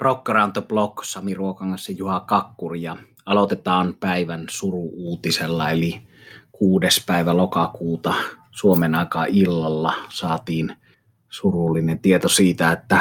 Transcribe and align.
Rock 0.00 0.28
Around 0.30 0.52
the 0.52 0.62
Block, 0.62 1.04
Sami 1.04 1.34
Ruokangas 1.34 1.88
ja 1.88 1.94
Juha 1.98 2.20
Kakkuri. 2.20 2.82
Ja 2.82 2.96
aloitetaan 3.26 3.94
päivän 4.00 4.46
suru-uutisella, 4.50 5.70
eli 5.70 6.02
kuudes 6.52 7.04
päivä 7.06 7.36
lokakuuta 7.36 8.14
Suomen 8.50 8.94
aikaa 8.94 9.24
illalla 9.24 9.94
saatiin 10.08 10.76
surullinen 11.28 11.98
tieto 11.98 12.28
siitä, 12.28 12.72
että 12.72 13.00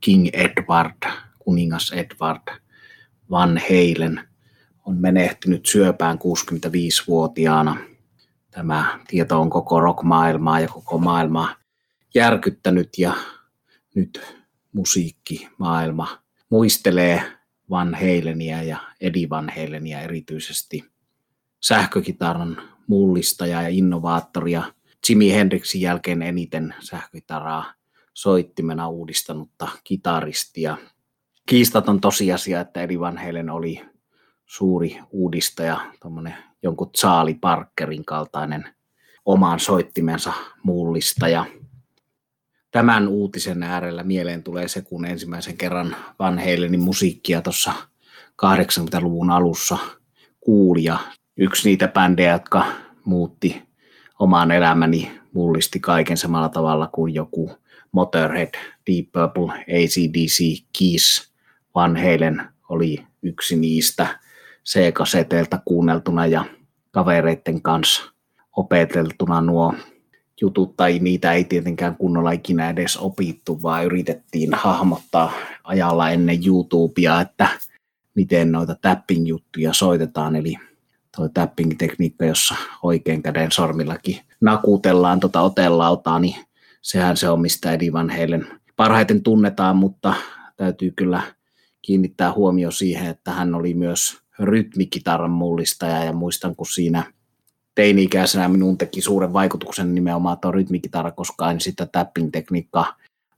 King 0.00 0.28
Edward, 0.32 1.12
kuningas 1.38 1.92
Edward 1.92 2.60
Van 3.30 3.60
Heilen 3.70 4.28
on 4.86 4.96
menehtynyt 4.96 5.66
syöpään 5.66 6.18
65-vuotiaana. 6.18 7.76
Tämä 8.50 9.00
tieto 9.08 9.40
on 9.40 9.50
koko 9.50 9.80
rock-maailmaa 9.80 10.60
ja 10.60 10.68
koko 10.68 10.98
maailmaa 10.98 11.54
järkyttänyt 12.14 12.98
ja 12.98 13.12
nyt 13.94 14.20
musiikkimaailma 14.72 16.21
muistelee 16.52 17.22
Van 17.70 17.94
Halenia 17.94 18.62
ja 18.62 18.78
Eddie 19.00 19.28
Van 19.30 19.52
Halenia 19.56 20.00
erityisesti 20.00 20.84
sähkökitaran 21.60 22.62
mullistaja 22.86 23.62
ja 23.62 23.68
innovaattoria. 23.68 24.62
Jimi 25.08 25.32
Hendrixin 25.32 25.80
jälkeen 25.80 26.22
eniten 26.22 26.74
sähkökitaraa 26.80 27.74
soittimena 28.14 28.88
uudistanutta 28.88 29.68
kitaristia. 29.84 30.76
Kiistaton 31.46 32.00
tosiasia, 32.00 32.60
että 32.60 32.82
Eddie 32.82 33.00
Van 33.00 33.18
Halen 33.18 33.50
oli 33.50 33.80
suuri 34.46 34.98
uudistaja, 35.10 35.80
jonkun 36.62 36.92
Charlie 36.98 37.38
Parkerin 37.40 38.04
kaltainen 38.04 38.74
omaan 39.24 39.60
soittimensa 39.60 40.32
mullistaja– 40.62 41.46
tämän 42.72 43.08
uutisen 43.08 43.62
äärellä 43.62 44.02
mieleen 44.02 44.42
tulee 44.42 44.68
se, 44.68 44.82
kun 44.82 45.04
ensimmäisen 45.04 45.56
kerran 45.56 45.96
Van 46.18 46.38
Halenin 46.38 46.80
musiikkia 46.80 47.42
tuossa 47.42 47.72
80-luvun 48.42 49.30
alussa 49.30 49.78
kuuli 50.40 50.84
ja 50.84 50.98
yksi 51.36 51.68
niitä 51.68 51.88
bändejä, 51.88 52.32
jotka 52.32 52.66
muutti 53.04 53.62
omaan 54.18 54.50
elämäni, 54.50 55.20
mullisti 55.32 55.80
kaiken 55.80 56.16
samalla 56.16 56.48
tavalla 56.48 56.86
kuin 56.86 57.14
joku 57.14 57.50
Motorhead, 57.92 58.54
Deep 58.86 59.12
Purple, 59.12 59.52
ACDC, 59.52 60.64
Kiss, 60.72 61.32
Van 61.74 61.96
Halen 61.96 62.42
oli 62.68 63.06
yksi 63.22 63.56
niistä 63.56 64.18
C-kaseteilta 64.66 65.58
kuunneltuna 65.64 66.26
ja 66.26 66.44
kavereiden 66.90 67.62
kanssa 67.62 68.02
opeteltuna 68.56 69.40
nuo 69.40 69.74
jutut, 70.42 70.76
tai 70.76 70.98
niitä 70.98 71.32
ei 71.32 71.44
tietenkään 71.44 71.96
kunnolla 71.96 72.32
ikinä 72.32 72.70
edes 72.70 72.96
opittu, 72.96 73.62
vaan 73.62 73.84
yritettiin 73.84 74.54
hahmottaa 74.54 75.32
ajalla 75.64 76.10
ennen 76.10 76.38
YouTubea, 76.46 77.20
että 77.20 77.48
miten 78.14 78.52
noita 78.52 78.76
tapping-juttuja 78.82 79.72
soitetaan, 79.72 80.36
eli 80.36 80.56
tuo 81.16 81.28
tapping-tekniikka, 81.28 82.24
jossa 82.24 82.54
oikein 82.82 83.22
käden 83.22 83.52
sormillakin 83.52 84.20
nakutellaan 84.40 85.20
tuota 85.20 85.40
otelautaa, 85.40 86.18
niin 86.18 86.34
sehän 86.82 87.16
se 87.16 87.28
on, 87.28 87.40
mistä 87.40 87.72
Eddie 87.72 87.92
Van 87.92 88.12
parhaiten 88.76 89.22
tunnetaan, 89.22 89.76
mutta 89.76 90.14
täytyy 90.56 90.90
kyllä 90.96 91.22
kiinnittää 91.82 92.32
huomio 92.32 92.70
siihen, 92.70 93.06
että 93.06 93.30
hän 93.30 93.54
oli 93.54 93.74
myös 93.74 94.18
rytmikitaran 94.38 95.30
mullistaja, 95.30 96.04
ja 96.04 96.12
muistan, 96.12 96.56
kun 96.56 96.66
siinä 96.66 97.12
teini-ikäisenä 97.74 98.48
minun 98.48 98.78
teki 98.78 99.00
suuren 99.00 99.32
vaikutuksen 99.32 99.94
nimenomaan 99.94 100.38
tuo 100.38 100.52
rytmikitara, 100.52 101.10
koska 101.10 101.50
en 101.50 101.60
sitä 101.60 101.86
tapping-tekniikkaa 101.86 102.96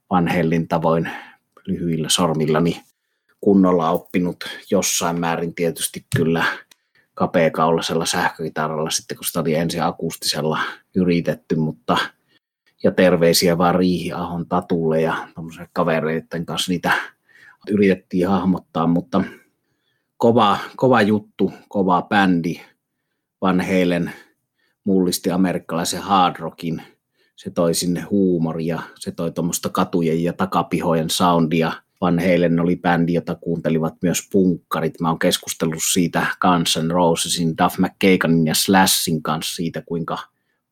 vanhellin 0.09 0.67
tavoin 0.67 1.09
lyhyillä 1.65 2.09
sormillani 2.09 2.81
kunnolla 3.41 3.89
oppinut. 3.89 4.43
Jossain 4.71 5.19
määrin 5.19 5.55
tietysti 5.55 6.05
kyllä 6.15 6.45
kapeakaulasella 7.13 8.05
sähkökitaralla 8.05 8.89
sitten, 8.89 9.17
kun 9.17 9.25
sitä 9.25 9.39
oli 9.39 9.55
ensin 9.55 9.83
akustisella 9.83 10.59
yritetty, 10.95 11.55
mutta 11.55 11.97
ja 12.83 12.91
terveisiä 12.91 13.57
vaan 13.57 13.75
Riihiahon 13.75 14.47
tatulle 14.47 15.01
ja 15.01 15.27
kavereiden 15.73 16.45
kanssa 16.45 16.71
niitä 16.71 16.91
yritettiin 17.69 18.27
hahmottaa, 18.27 18.87
mutta 18.87 19.23
kova, 20.17 20.57
kova 20.75 21.01
juttu, 21.01 21.53
kova 21.69 22.01
bändi, 22.01 22.61
Van 23.41 23.61
Halen 23.61 24.13
mullisti 24.85 25.31
amerikkalaisen 25.31 26.01
hard 26.01 26.35
rockin. 26.39 26.81
Se 27.35 27.49
toi 27.49 27.73
sinne 27.73 28.01
huumoria, 28.01 28.81
se 28.99 29.11
toi 29.11 29.31
tuommoista 29.31 29.69
katujen 29.69 30.23
ja 30.23 30.33
takapihojen 30.33 31.09
soundia. 31.09 31.71
Van 32.01 32.19
Halen 32.19 32.59
oli 32.59 32.75
bändi, 32.75 33.13
jota 33.13 33.35
kuuntelivat 33.35 33.93
myös 34.01 34.29
punkkarit. 34.31 35.01
Mä 35.01 35.09
oon 35.09 35.19
keskustellut 35.19 35.83
siitä 35.93 36.25
Guns 36.41 36.77
N' 36.77 36.91
Rosesin, 36.91 37.57
Duff 37.57 37.77
McKaganin 37.77 38.47
ja 38.47 38.55
Slashin 38.55 39.23
kanssa 39.23 39.55
siitä, 39.55 39.81
kuinka 39.81 40.17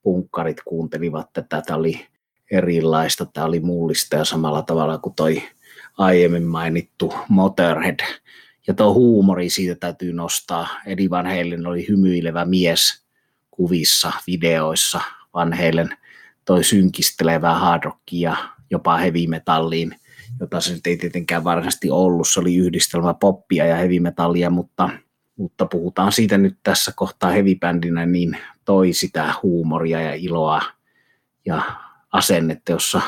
punkkarit 0.01 0.57
kuuntelivat 0.65 1.33
tätä. 1.33 1.61
Tämä 1.61 1.77
oli 1.77 2.05
erilaista, 2.51 3.25
tämä 3.25 3.47
oli 3.47 3.59
mullista 3.59 4.15
ja 4.15 4.25
samalla 4.25 4.61
tavalla 4.61 4.97
kuin 4.97 5.15
toi 5.15 5.43
aiemmin 5.97 6.43
mainittu 6.43 7.13
Motorhead. 7.29 7.99
Ja 8.67 8.73
tuo 8.73 8.93
huumori 8.93 9.49
siitä 9.49 9.75
täytyy 9.75 10.13
nostaa. 10.13 10.67
Eddie 10.85 11.09
Van 11.09 11.25
Halen 11.25 11.67
oli 11.67 11.87
hymyilevä 11.87 12.45
mies– 12.45 12.79
kuvissa, 13.55 14.11
videoissa, 14.27 15.01
vaan 15.33 15.53
heille 15.53 15.89
toi 16.45 16.63
synkistelevää 16.63 17.55
hard 17.55 17.83
rockia, 17.83 18.35
jopa 18.69 18.97
heavy 18.97 19.27
metalliin, 19.27 19.95
jota 20.39 20.61
se 20.61 20.73
nyt 20.73 20.87
ei 20.87 20.97
tietenkään 20.97 21.43
varsinaisesti 21.43 21.89
ollut. 21.89 22.27
Se 22.27 22.39
oli 22.39 22.55
yhdistelmä 22.55 23.13
poppia 23.13 23.65
ja 23.65 23.75
heavy 23.75 23.99
metallia, 23.99 24.49
mutta, 24.49 24.89
mutta 25.35 25.65
puhutaan 25.65 26.11
siitä 26.11 26.37
nyt 26.37 26.57
tässä 26.63 26.91
kohtaa 26.95 27.31
heavy 27.31 27.57
niin 28.05 28.37
toi 28.65 28.93
sitä 28.93 29.33
huumoria 29.43 30.01
ja 30.01 30.13
iloa 30.13 30.61
ja 31.45 31.61
asennetta, 32.11 32.71
jossa 32.71 33.01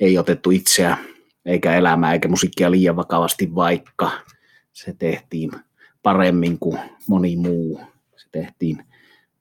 ei 0.00 0.18
otettu 0.18 0.50
itseä 0.50 0.96
eikä 1.44 1.76
elämää 1.76 2.12
eikä 2.12 2.28
musiikkia 2.28 2.70
liian 2.70 2.96
vakavasti, 2.96 3.54
vaikka 3.54 4.10
se 4.72 4.94
tehtiin 4.98 5.50
paremmin 6.02 6.58
kuin 6.58 6.78
moni 7.08 7.36
muu. 7.36 7.80
Se 8.16 8.28
tehtiin 8.32 8.84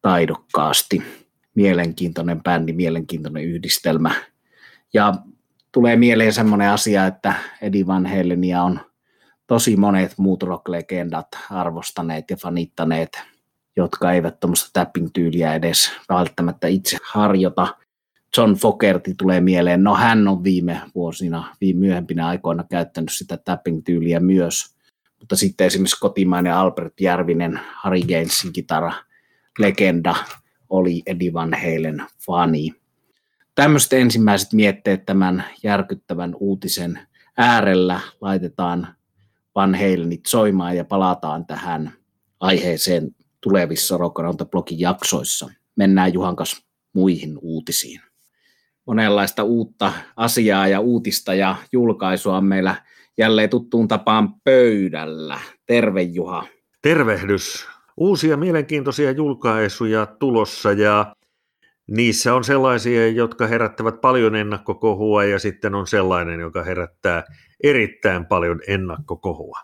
taidokkaasti. 0.01 1.03
Mielenkiintoinen 1.55 2.43
bändi, 2.43 2.73
mielenkiintoinen 2.73 3.43
yhdistelmä. 3.43 4.11
Ja 4.93 5.13
tulee 5.71 5.95
mieleen 5.95 6.33
semmoinen 6.33 6.69
asia, 6.69 7.05
että 7.05 7.33
Eddie 7.61 7.87
Van 7.87 8.05
Halenia 8.05 8.63
on 8.63 8.79
tosi 9.47 9.75
monet 9.75 10.13
muut 10.17 10.43
rock-legendat 10.43 11.27
arvostaneet 11.51 12.29
ja 12.29 12.37
fanittaneet, 12.37 13.21
jotka 13.75 14.11
eivät 14.11 14.39
tuommoista 14.39 14.69
tapping-tyyliä 14.73 15.55
edes 15.55 15.91
välttämättä 16.09 16.67
itse 16.67 16.97
harjoita. 17.03 17.75
John 18.37 18.53
Fogerty 18.53 19.13
tulee 19.17 19.41
mieleen, 19.41 19.83
no 19.83 19.95
hän 19.95 20.27
on 20.27 20.43
viime 20.43 20.81
vuosina, 20.95 21.55
viime 21.61 21.79
myöhempinä 21.79 22.27
aikoina 22.27 22.63
käyttänyt 22.63 23.11
sitä 23.11 23.37
tapping-tyyliä 23.37 24.19
myös, 24.19 24.75
mutta 25.19 25.35
sitten 25.35 25.67
esimerkiksi 25.67 25.99
kotimainen 25.99 26.53
Albert 26.53 27.01
Järvinen, 27.01 27.59
Harry 27.73 28.01
Gainsin 28.01 28.53
kitara– 28.53 28.93
legenda 29.57 30.16
oli 30.69 31.01
Eddie 31.06 31.34
Van 31.34 31.53
Halen 31.53 32.03
fani. 32.25 32.72
Tämmöiset 33.56 33.94
ensimmäiset 33.94 34.53
mietteet 34.53 35.06
tämän 35.06 35.44
järkyttävän 35.63 36.35
uutisen 36.40 37.00
äärellä 37.38 38.00
laitetaan 38.22 38.88
Van 39.56 39.75
Halenit 39.75 40.25
soimaan 40.28 40.78
ja 40.78 40.85
palataan 40.85 41.45
tähän 41.45 41.94
aiheeseen 42.40 43.16
tulevissa 43.41 43.97
Rock 43.97 44.16
blogin 44.51 44.79
jaksoissa. 44.79 45.50
Mennään 45.75 46.13
Juhan 46.13 46.35
kanssa 46.35 46.63
muihin 46.94 47.38
uutisiin. 47.41 48.01
Monenlaista 48.85 49.44
uutta 49.44 49.94
asiaa 50.16 50.68
ja 50.68 50.79
uutista 50.79 51.34
ja 51.34 51.56
julkaisua 51.72 52.38
on 52.38 52.45
meillä 52.45 52.75
jälleen 53.18 53.50
tuttuun 53.50 53.88
tapaan 53.88 54.34
pöydällä. 54.44 55.39
Terve 55.65 56.01
Juha. 56.01 56.48
Tervehdys 56.81 57.68
uusia 57.97 58.38
mielenkiintoisia 58.38 59.11
julkaisuja 59.11 60.05
tulossa 60.05 60.71
ja 60.71 61.15
niissä 61.88 62.35
on 62.35 62.44
sellaisia, 62.44 63.07
jotka 63.07 63.47
herättävät 63.47 64.01
paljon 64.01 64.35
ennakkokohua 64.35 65.23
ja 65.23 65.39
sitten 65.39 65.75
on 65.75 65.88
sellainen, 65.88 66.39
joka 66.39 66.63
herättää 66.63 67.23
erittäin 67.63 68.25
paljon 68.25 68.59
ennakkokohua. 68.67 69.59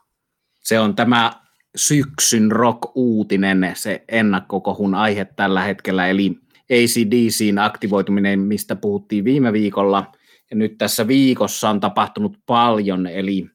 Se 0.59 0.79
on 0.79 0.95
tämä 0.95 1.31
syksyn 1.75 2.51
rock-uutinen, 2.51 3.71
se 3.73 4.03
ennakkokohun 4.07 4.95
aihe 4.95 5.25
tällä 5.25 5.63
hetkellä, 5.63 6.07
eli 6.07 6.39
ACDCin 6.71 7.59
aktivoituminen, 7.59 8.39
mistä 8.39 8.75
puhuttiin 8.75 9.23
viime 9.23 9.53
viikolla. 9.53 10.11
Ja 10.49 10.55
nyt 10.55 10.77
tässä 10.77 11.07
viikossa 11.07 11.69
on 11.69 11.79
tapahtunut 11.79 12.37
paljon, 12.45 13.07
eli 13.07 13.49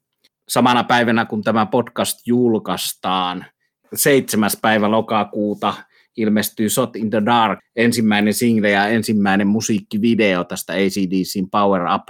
samana 0.49 0.85
päivänä 0.85 1.25
kun 1.25 1.43
tämä 1.43 1.67
podcast 1.67 2.27
julkaistaan– 2.27 3.45
7. 3.95 4.51
päivä 4.63 4.91
lokakuuta 4.91 5.75
ilmestyy 6.17 6.69
Shot 6.69 6.97
in 6.97 7.11
the 7.11 7.23
Dark, 7.27 7.59
ensimmäinen 7.77 8.35
single 8.35 8.71
ja 8.71 8.89
ensimmäinen 8.89 9.47
musiikkivideo 9.47 10.45
tästä 10.45 10.73
ACDCin 10.73 11.51
Power 11.51 11.83
Up 11.95 12.03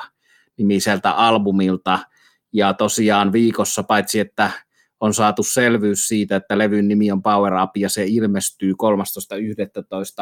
nimiseltä 0.59 1.11
albumilta. 1.11 1.99
Ja 2.53 2.75
tosiaan 2.75 3.33
viikossa, 3.33 3.83
paitsi 3.83 4.21
että 4.21 4.51
on 5.01 5.15
saatu 5.15 5.43
selvyys 5.43 6.09
siitä, 6.09 6.37
että 6.37 6.59
levyn 6.59 6.89
nimi 6.89 7.13
on 7.13 7.23
Power 7.23 7.53
Up 7.63 7.77
ja 7.77 7.89
se 7.89 8.05
ilmestyy 8.07 8.73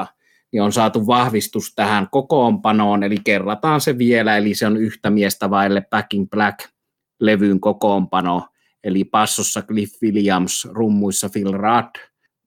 13.11., 0.01 0.07
niin 0.53 0.63
on 0.63 0.73
saatu 0.73 1.07
vahvistus 1.07 1.75
tähän 1.75 2.09
kokoonpanoon, 2.11 3.03
eli 3.03 3.17
kerrataan 3.25 3.81
se 3.81 3.99
vielä, 3.99 4.37
eli 4.37 4.55
se 4.55 4.67
on 4.67 4.77
yhtä 4.77 5.11
miestä 5.11 5.51
vaille 5.51 5.83
Back 5.91 6.15
in 6.15 6.29
Black-levyn 6.29 7.61
kokoonpano, 7.61 8.49
eli 8.87 9.05
passossa 9.05 9.63
Cliff 9.63 10.03
Williams, 10.03 10.69
rummuissa 10.71 11.29
Phil 11.29 11.53
Rudd, 11.53 11.95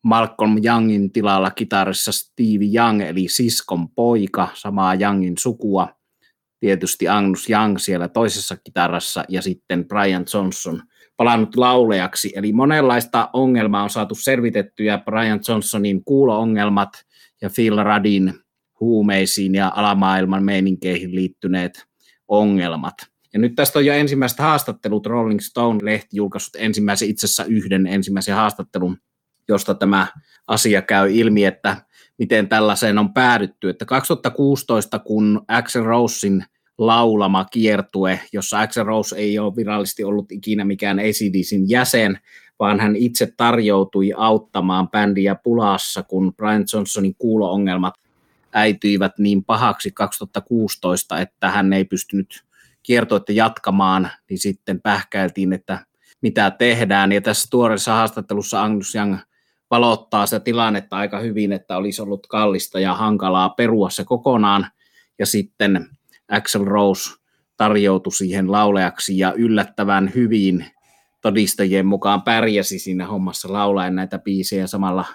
Malcolm 0.04 0.56
Youngin 0.66 1.12
tilalla 1.12 1.52
kitarissa 1.52 2.12
Steve 2.12 2.66
Young, 2.76 3.02
eli 3.02 3.28
siskon 3.28 3.90
poika, 3.90 4.48
samaa 4.54 4.96
Youngin 4.96 5.38
sukua, 5.38 5.88
tietysti 6.60 7.08
Agnus 7.08 7.50
Young 7.50 7.78
siellä 7.78 8.08
toisessa 8.08 8.58
kitarassa, 8.64 9.24
ja 9.30 9.42
sitten 9.42 9.88
Brian 9.88 10.26
Johnson 10.34 10.82
palannut 11.18 11.56
laulejaksi, 11.56 12.32
eli 12.36 12.54
monenlaista 12.54 13.30
ongelmaa 13.34 13.84
on 13.84 13.90
saatu 13.90 14.16
selvitettyä, 14.16 14.98
Brian 14.98 15.40
Johnsonin 15.48 16.04
kuulo-ongelmat 16.04 16.90
ja 17.42 17.50
Phil 17.56 17.84
Ruddin 17.84 18.34
huumeisiin 18.80 19.56
ja 19.56 19.72
alamaailman 19.76 20.44
meininkeihin 20.44 21.16
liittyneet 21.16 21.86
ongelmat. 22.28 22.96
Ja 23.34 23.40
nyt 23.40 23.56
tästä 23.56 23.80
on 23.80 23.86
jo 23.86 23.94
ensimmäiset 23.94 24.40
haastattelut, 24.40 25.06
Rolling 25.06 25.40
Stone-lehti 25.40 26.18
julkaissut 26.18 26.56
ensimmäisen 26.56 27.10
itse 27.10 27.26
asiassa 27.26 27.46
yhden 27.46 27.88
ensimmäisen 27.88 28.36
haastattelun, 28.36 28.98
josta 29.48 29.76
tämä 29.76 30.08
asia 30.48 30.82
käy 30.82 31.12
ilmi, 31.12 31.46
että 31.46 31.78
miten 32.18 32.50
tällaiseen 32.50 32.98
on 32.98 33.14
päädytty. 33.14 33.70
Että 33.70 33.86
2016, 33.86 35.00
kun 35.00 35.42
Axel 35.48 35.84
Rosein 35.84 36.46
laulama 36.78 37.46
kiertue, 37.46 38.20
jossa 38.34 38.60
Axel 38.60 38.86
Rose 38.86 39.16
ei 39.16 39.40
ole 39.40 39.56
virallisesti 39.56 40.04
ollut 40.04 40.32
ikinä 40.32 40.66
mikään 40.66 41.00
ACDCin 41.00 41.70
jäsen, 41.70 42.20
vaan 42.60 42.80
hän 42.80 42.96
itse 42.96 43.34
tarjoutui 43.38 44.14
auttamaan 44.18 44.90
bändiä 44.90 45.36
pulassa, 45.36 46.04
kun 46.04 46.34
Brian 46.34 46.66
Johnsonin 46.74 47.16
kuulo-ongelmat 47.18 47.94
äityivät 48.54 49.12
niin 49.18 49.44
pahaksi 49.44 49.92
2016, 49.92 51.20
että 51.20 51.52
hän 51.52 51.74
ei 51.74 51.86
pystynyt 51.86 52.44
kiertoitte 52.84 53.34
jatkamaan, 53.34 54.10
niin 54.30 54.40
sitten 54.40 54.82
pähkäiltiin, 54.82 55.54
että 55.54 55.86
mitä 56.22 56.52
tehdään. 56.52 57.12
Ja 57.12 57.22
tässä 57.22 57.48
tuoreessa 57.52 57.94
haastattelussa 57.94 58.64
Angus 58.64 58.96
Young 58.96 59.18
valottaa 59.72 60.26
sitä 60.26 60.40
tilannetta 60.40 60.96
aika 60.96 61.20
hyvin, 61.20 61.52
että 61.52 61.78
olisi 61.78 62.02
ollut 62.02 62.28
kallista 62.28 62.80
ja 62.80 62.94
hankalaa 62.94 63.50
perua 63.50 63.90
se 63.90 64.04
kokonaan. 64.04 64.68
Ja 65.20 65.26
sitten 65.26 65.88
Axel 66.32 66.66
Rose 66.66 67.10
tarjoutui 67.58 68.14
siihen 68.14 68.52
lauleaksi 68.52 69.18
ja 69.18 69.34
yllättävän 69.34 70.12
hyvin 70.16 70.66
todistajien 71.22 71.86
mukaan 71.86 72.22
pärjäsi 72.22 72.80
siinä 72.80 73.08
hommassa 73.08 73.54
laulaen 73.54 73.96
näitä 73.96 74.20
biisejä 74.20 74.68
samalla 74.68 75.06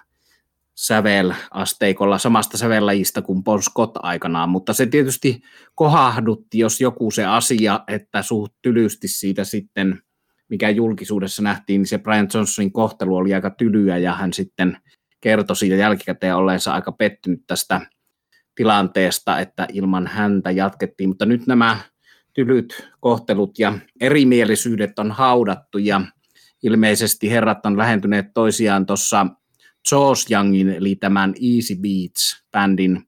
sävelasteikolla 0.75 2.19
samasta 2.19 2.59
sävellajista 2.59 3.23
kuin 3.23 3.45
Bon 3.45 3.63
Scott 3.63 3.97
aikanaan, 4.03 4.49
mutta 4.49 4.73
se 4.73 4.87
tietysti 4.87 5.43
kohahdutti, 5.75 6.59
jos 6.59 6.81
joku 6.81 7.11
se 7.11 7.25
asia, 7.25 7.81
että 7.89 8.23
suht 8.23 8.55
tylysti 8.63 9.09
siitä 9.09 9.45
sitten, 9.45 10.03
mikä 10.49 10.71
julkisuudessa 10.71 11.43
nähtiin, 11.43 11.79
niin 11.79 11.87
se 11.87 11.99
Brian 11.99 12.29
Johnsonin 12.35 12.73
kohtelu 12.73 13.17
oli 13.17 13.35
aika 13.35 13.51
tylyä 13.51 13.99
ja 13.99 14.13
hän 14.13 14.33
sitten 14.33 14.77
kertoi 15.21 15.57
siitä 15.57 15.77
jälkikäteen 15.77 16.37
olleensa 16.37 16.75
aika 16.75 16.93
pettynyt 16.93 17.41
tästä 17.47 17.81
tilanteesta, 18.55 19.39
että 19.39 19.67
ilman 19.73 20.07
häntä 20.07 20.51
jatkettiin, 20.51 21.09
mutta 21.09 21.27
nyt 21.27 21.47
nämä 21.47 21.79
tylyt 22.33 22.91
kohtelut 23.01 23.59
ja 23.59 23.79
erimielisyydet 24.01 24.99
on 24.99 25.13
haudattu 25.13 25.79
ja 25.79 26.01
ilmeisesti 26.63 27.31
herrat 27.31 27.67
on 27.67 27.79
lähentyneet 27.79 28.27
toisiaan 28.35 28.87
tuossa 28.87 29.27
George 29.89 30.35
Youngin, 30.35 30.69
eli 30.69 30.97
tämän 30.97 31.35
Easy 31.35 31.75
Beats-bändin 31.75 33.03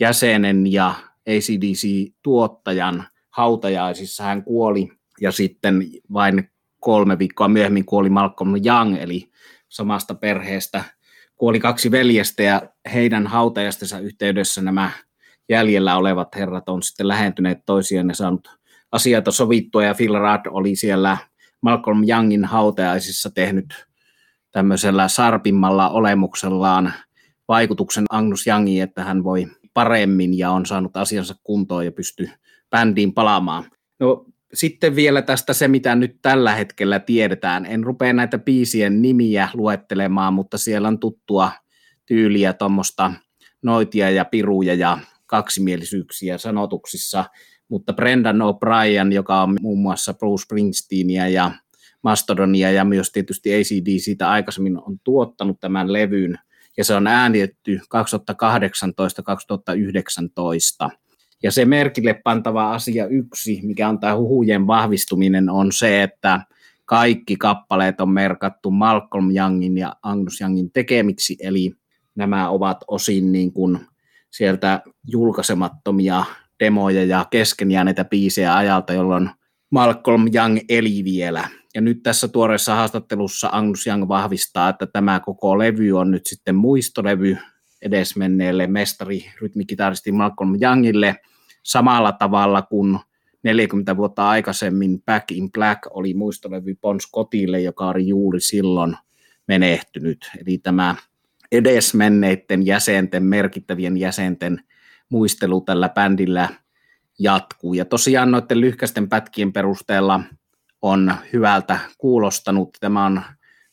jäsenen 0.00 0.72
ja 0.72 0.94
ACDC-tuottajan 1.28 3.04
hautajaisissa 3.30 4.24
hän 4.24 4.44
kuoli 4.44 4.88
ja 5.20 5.32
sitten 5.32 5.86
vain 6.12 6.50
kolme 6.80 7.18
viikkoa 7.18 7.48
myöhemmin 7.48 7.84
kuoli 7.84 8.10
Malcolm 8.10 8.54
Young, 8.66 8.96
eli 9.00 9.30
samasta 9.68 10.14
perheestä. 10.14 10.84
Kuoli 11.36 11.60
kaksi 11.60 11.90
veljestä 11.90 12.42
ja 12.42 12.62
heidän 12.94 13.26
hautajastensa 13.26 13.98
yhteydessä 13.98 14.62
nämä 14.62 14.90
jäljellä 15.48 15.96
olevat 15.96 16.36
herrat 16.36 16.68
on 16.68 16.82
sitten 16.82 17.08
lähentyneet 17.08 17.58
toisiaan 17.66 18.08
ja 18.08 18.14
saanut 18.14 18.48
asioita 18.92 19.32
sovittua 19.32 19.84
ja 19.84 19.94
Phil 19.94 20.12
Rudd 20.12 20.46
oli 20.50 20.76
siellä 20.76 21.16
Malcolm 21.60 22.04
Youngin 22.08 22.44
hautajaisissa 22.44 23.30
tehnyt 23.30 23.86
tämmöisellä 24.54 25.08
sarpimmalla 25.08 25.88
olemuksellaan 25.88 26.92
vaikutuksen 27.48 28.04
Agnus 28.10 28.46
Youngiin, 28.46 28.82
että 28.82 29.04
hän 29.04 29.24
voi 29.24 29.46
paremmin 29.74 30.38
ja 30.38 30.50
on 30.50 30.66
saanut 30.66 30.96
asiansa 30.96 31.34
kuntoon 31.42 31.84
ja 31.84 31.92
pystyy 31.92 32.30
bändiin 32.70 33.12
palaamaan. 33.12 33.64
No 34.00 34.26
sitten 34.54 34.96
vielä 34.96 35.22
tästä 35.22 35.52
se, 35.52 35.68
mitä 35.68 35.94
nyt 35.94 36.16
tällä 36.22 36.54
hetkellä 36.54 37.00
tiedetään. 37.00 37.66
En 37.66 37.84
rupea 37.84 38.12
näitä 38.12 38.38
biisien 38.38 39.02
nimiä 39.02 39.48
luettelemaan, 39.54 40.34
mutta 40.34 40.58
siellä 40.58 40.88
on 40.88 40.98
tuttua 40.98 41.52
tyyliä 42.06 42.52
tuommoista 42.52 43.12
noitia 43.62 44.10
ja 44.10 44.24
piruja 44.24 44.74
ja 44.74 44.98
kaksimielisyyksiä 45.26 46.38
sanotuksissa, 46.38 47.24
mutta 47.68 47.92
Brendan 47.92 48.36
O'Brien, 48.36 49.12
joka 49.12 49.42
on 49.42 49.56
muun 49.60 49.78
muassa 49.78 50.14
Bruce 50.14 50.42
Springsteenia 50.42 51.28
ja 51.28 51.50
Mastodonia 52.04 52.70
ja 52.70 52.84
myös 52.84 53.12
tietysti 53.12 53.54
ACD 53.54 53.98
siitä 53.98 54.30
aikaisemmin 54.30 54.78
on 54.78 54.98
tuottanut 55.04 55.60
tämän 55.60 55.92
levyn, 55.92 56.38
ja 56.76 56.84
se 56.84 56.94
on 56.94 57.06
äänitetty 57.06 57.80
2018-2019. 60.86 60.90
Ja 61.42 61.52
se 61.52 61.64
merkille 61.64 62.20
pantava 62.24 62.72
asia 62.72 63.06
yksi, 63.06 63.60
mikä 63.62 63.88
on 63.88 64.00
tämä 64.00 64.16
huhujen 64.16 64.66
vahvistuminen, 64.66 65.50
on 65.50 65.72
se, 65.72 66.02
että 66.02 66.40
kaikki 66.84 67.36
kappaleet 67.36 68.00
on 68.00 68.08
merkattu 68.08 68.70
Malcolm 68.70 69.36
Youngin 69.36 69.78
ja 69.78 69.96
Angus 70.02 70.40
Youngin 70.40 70.72
tekemiksi, 70.72 71.36
eli 71.40 71.72
nämä 72.14 72.50
ovat 72.50 72.84
osin 72.88 73.32
niin 73.32 73.52
kuin 73.52 73.78
sieltä 74.30 74.82
julkaisemattomia 75.06 76.24
demoja 76.60 77.04
ja 77.04 77.26
kesken 77.30 77.70
jääneitä 77.70 78.04
biisejä 78.04 78.56
ajalta, 78.56 78.92
jolloin 78.92 79.30
Malcolm 79.70 80.24
Young 80.34 80.58
eli 80.68 81.04
vielä. 81.04 81.48
Ja 81.74 81.80
nyt 81.80 82.02
tässä 82.02 82.28
tuoreessa 82.28 82.74
haastattelussa 82.74 83.48
Angus 83.52 83.86
Young 83.86 84.08
vahvistaa, 84.08 84.68
että 84.68 84.86
tämä 84.86 85.20
koko 85.20 85.58
levy 85.58 85.92
on 85.92 86.10
nyt 86.10 86.26
sitten 86.26 86.54
muistolevy 86.54 87.38
edesmenneelle 87.82 88.66
mestari 88.66 89.32
rytmikitaristi 89.40 90.12
Malcolm 90.12 90.56
Youngille 90.62 91.16
samalla 91.62 92.12
tavalla 92.12 92.62
kuin 92.62 92.98
40 93.42 93.96
vuotta 93.96 94.28
aikaisemmin 94.28 95.02
Back 95.02 95.32
in 95.32 95.52
Black 95.52 95.80
oli 95.90 96.14
muistolevy 96.14 96.74
Bon 96.74 97.00
Scottille, 97.00 97.60
joka 97.60 97.88
oli 97.88 98.08
juuri 98.08 98.40
silloin 98.40 98.96
menehtynyt. 99.48 100.30
Eli 100.46 100.58
tämä 100.58 100.94
edesmenneiden 101.52 102.66
jäsenten, 102.66 103.22
merkittävien 103.22 103.96
jäsenten 103.96 104.60
muistelu 105.08 105.60
tällä 105.60 105.88
bändillä 105.88 106.48
jatkuu. 107.18 107.74
Ja 107.74 107.84
tosiaan 107.84 108.30
noiden 108.30 108.60
lyhkäisten 108.60 109.08
pätkien 109.08 109.52
perusteella 109.52 110.20
on 110.84 111.14
hyvältä 111.32 111.78
kuulostanut. 111.98 112.68
Tämä 112.80 113.06
on 113.06 113.22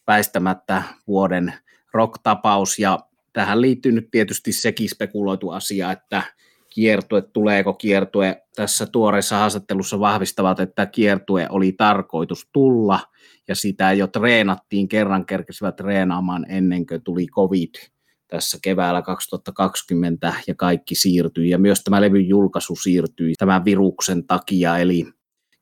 väistämättä 0.08 0.84
vuoden 1.08 1.54
rock-tapaus 1.94 2.80
ja 2.80 3.00
tähän 3.34 3.62
liittyy 3.62 3.92
nyt 3.92 4.08
tietysti 4.12 4.52
sekin 4.52 4.90
spekuloitu 4.90 5.50
asia, 5.50 5.92
että 5.92 6.24
kiertue, 6.70 7.22
tuleeko 7.22 7.74
kiertue. 7.74 8.42
Tässä 8.56 8.86
tuoreessa 8.86 9.38
haastattelussa 9.38 10.00
vahvistavat, 10.00 10.60
että 10.60 10.86
kiertue 10.86 11.48
oli 11.50 11.72
tarkoitus 11.72 12.50
tulla 12.54 13.00
ja 13.48 13.56
sitä 13.56 13.94
jo 13.94 14.08
treenattiin, 14.08 14.88
kerran 14.88 15.26
kerkesivät 15.26 15.76
treenaamaan 15.76 16.46
ennen 16.50 16.86
kuin 16.86 17.04
tuli 17.04 17.28
covid 17.28 17.74
tässä 18.28 18.58
keväällä 18.62 19.02
2020 19.02 20.34
ja 20.48 20.56
kaikki 20.56 20.96
siirtyi 20.96 21.50
ja 21.50 21.58
myös 21.58 21.84
tämä 21.84 22.02
levyn 22.02 22.28
julkaisu 22.28 22.76
siirtyi 22.76 23.34
tämän 23.34 23.66
viruksen 23.66 24.28
takia, 24.28 24.78
eli 24.78 25.08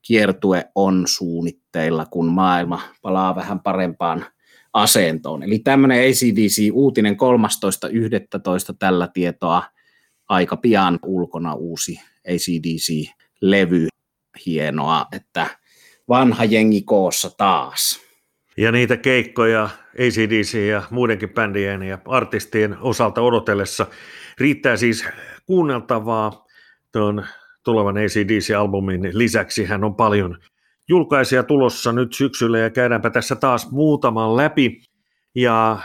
kiertue 0.02 0.66
on 0.76 1.04
suunnitteilla, 1.08 2.06
kun 2.06 2.28
maailma 2.28 2.82
palaa 3.02 3.36
vähän 3.36 3.60
parempaan 3.60 4.26
asentoon. 4.74 5.44
Eli 5.44 5.60
tämmöinen 5.60 5.98
ACDC-uutinen 5.98 7.14
13.11. 7.14 8.76
tällä 8.80 9.08
tietoa 9.14 9.64
aika 10.30 10.58
pian 10.58 11.00
ulkona 11.06 11.54
uusi 11.54 12.00
ACDC-levy. 12.28 13.88
Hienoa, 14.46 15.06
että 15.12 15.48
vanha 16.10 16.46
jengi 16.46 16.82
koossa 16.82 17.30
taas. 17.38 18.00
Ja 18.58 18.72
niitä 18.72 18.98
keikkoja 18.98 19.70
ACDC 19.94 20.68
ja 20.68 20.84
muidenkin 20.90 21.30
bändien 21.30 21.84
ja 21.84 21.98
artistien 22.06 22.78
osalta 22.82 23.22
odotellessa 23.22 23.88
riittää 24.38 24.78
siis 24.78 25.06
kuunneltavaa 25.46 26.46
tuon 26.92 27.26
tulevan 27.64 27.98
ACDC-albumin 27.98 29.10
lisäksi 29.14 29.66
hän 29.66 29.84
on 29.84 29.96
paljon 29.96 30.38
julkaisija 30.90 31.44
tulossa 31.44 31.92
nyt 31.92 32.14
syksyllä 32.14 32.60
ja 32.60 32.70
käydäänpä 32.70 33.10
tässä 33.10 33.36
taas 33.36 33.72
muutaman 33.72 34.38
läpi 34.38 34.82
ja 35.36 35.78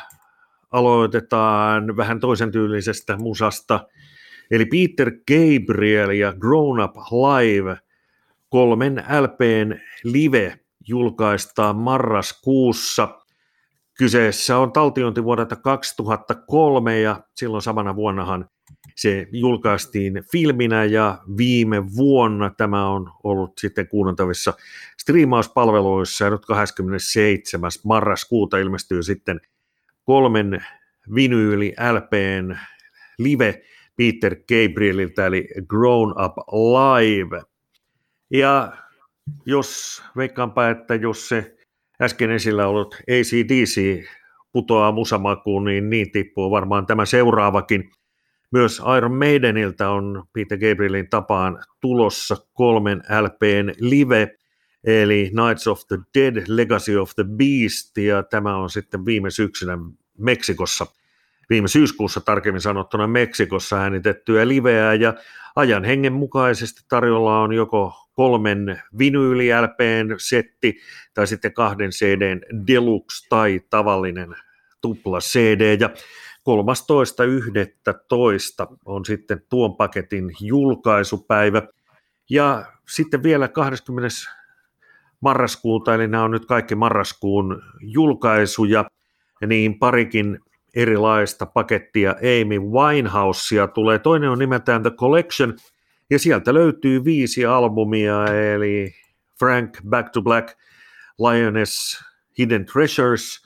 aloitetaan 0.71 1.97
vähän 1.97 2.21
toisen 2.21 2.53
tyylisestä 2.53 3.17
musasta. 3.17 3.87
Eli 4.51 4.65
Peter 4.67 5.11
Gabriel 5.11 6.11
ja 6.11 6.33
Grown 6.33 6.81
Up 6.81 6.97
Live 6.97 7.77
kolmen 8.49 9.05
LPn 9.21 9.81
live 10.05 10.59
julkaistaan 10.89 11.77
marraskuussa. 11.77 13.09
Kyseessä 13.99 14.59
on 14.59 14.73
taltiointi 14.73 15.25
vuodelta 15.25 15.57
2003 15.57 17.01
ja 17.01 17.21
silloin 17.37 17.63
samana 17.63 17.97
vuonnahan 17.97 18.49
se 18.97 19.27
julkaistiin 19.33 20.23
filminä 20.33 20.85
ja 20.85 21.19
viime 21.37 21.83
vuonna 21.97 22.51
tämä 22.51 22.89
on 22.89 23.11
ollut 23.25 23.53
sitten 23.59 23.89
kuunneltavissa 23.89 24.55
striimauspalveluissa 25.01 26.25
ja 26.25 26.31
nyt 26.31 26.47
27. 26.47 27.71
marraskuuta 27.85 28.59
ilmestyy 28.59 29.03
sitten 29.03 29.41
kolmen 30.05 30.65
vinyyli 31.15 31.75
LPn 31.93 32.57
live 33.19 33.63
Peter 33.97 34.37
Gabrieliltä 34.37 35.27
eli 35.27 35.49
Grown 35.69 36.11
Up 36.25 36.33
Live. 36.49 37.43
Ja 38.31 38.73
jos 39.47 40.03
veikkaanpa, 40.17 40.69
että 40.69 40.95
jos 40.95 41.29
se 41.29 41.57
äsken 42.01 42.31
esillä 42.31 42.67
ollut 42.67 42.95
ACDC 42.95 44.05
putoaa 44.53 44.93
musamakuun, 44.93 45.65
niin 45.65 45.91
niin 45.91 46.13
tippuu 46.13 46.51
varmaan 46.51 46.87
tämä 46.87 47.07
seuraavakin. 47.07 47.91
Myös 48.55 48.83
Iron 48.97 49.15
Maideniltä 49.15 49.91
on 49.91 50.25
Peter 50.33 50.59
Gabrielin 50.59 51.09
tapaan 51.09 51.65
tulossa 51.81 52.37
kolmen 52.53 53.03
LPn 53.23 53.73
live, 53.81 54.37
eli 54.85 55.31
Knights 55.33 55.69
of 55.69 55.81
the 55.89 55.99
Dead, 56.15 56.45
Legacy 56.49 56.97
of 56.97 57.11
the 57.15 57.25
Beast, 57.25 57.99
ja 57.99 58.23
tämä 58.23 58.57
on 58.57 58.71
sitten 58.71 59.05
viime 59.05 59.31
syksynä 59.31 59.79
Meksikossa, 60.19 60.87
viime 61.51 61.69
syyskuussa 61.69 62.21
tarkemmin 62.21 62.61
sanottuna 62.61 63.07
Meksikossa 63.07 63.81
äänitettyä 63.81 64.49
liveä, 64.49 64.95
ja 64.95 65.15
ajan 65.57 65.85
hengen 65.85 66.13
mukaisesti 66.13 66.85
tarjolla 66.89 67.41
on 67.41 67.53
joko 67.53 67.93
kolmen 68.13 68.83
vinyyli 68.99 69.49
setti 70.19 70.81
tai 71.15 71.27
sitten 71.27 71.53
kahden 71.53 71.91
CDn 71.91 72.41
deluxe 72.67 73.29
tai 73.29 73.61
tavallinen 73.71 74.35
tupla 74.81 75.19
CD 75.19 75.81
ja 75.81 75.91
13.11. 76.45 78.77
on 78.85 79.05
sitten 79.05 79.43
tuon 79.49 79.77
paketin 79.77 80.31
julkaisupäivä. 80.41 81.63
Ja 82.31 82.65
sitten 82.89 83.23
vielä 83.23 83.49
20. 83.49 84.09
marraskuuta, 85.21 85.95
eli 85.95 86.09
nämä 86.09 86.25
on 86.25 86.31
nyt 86.31 86.47
kaikki 86.47 86.75
marraskuun 86.75 87.63
julkaisuja, 87.81 88.85
niin 89.47 89.79
parikin 89.79 90.39
erilaista 90.75 91.47
pakettia 91.47 92.11
Amy 92.11 92.59
Winehousea 92.59 93.69
tulee. 93.69 93.99
Toinen 93.99 94.31
on 94.31 94.39
nimeltään 94.39 94.83
The 94.83 94.91
Collection, 94.91 95.55
ja 96.11 96.19
sieltä 96.19 96.55
löytyy 96.55 97.05
viisi 97.05 97.47
albumia, 97.47 98.27
eli 98.27 98.95
Frank, 99.39 99.79
Back 99.89 100.11
to 100.11 100.23
Black, 100.23 100.49
Lioness, 101.19 102.05
Hidden 102.39 102.67
Treasures, 102.67 103.45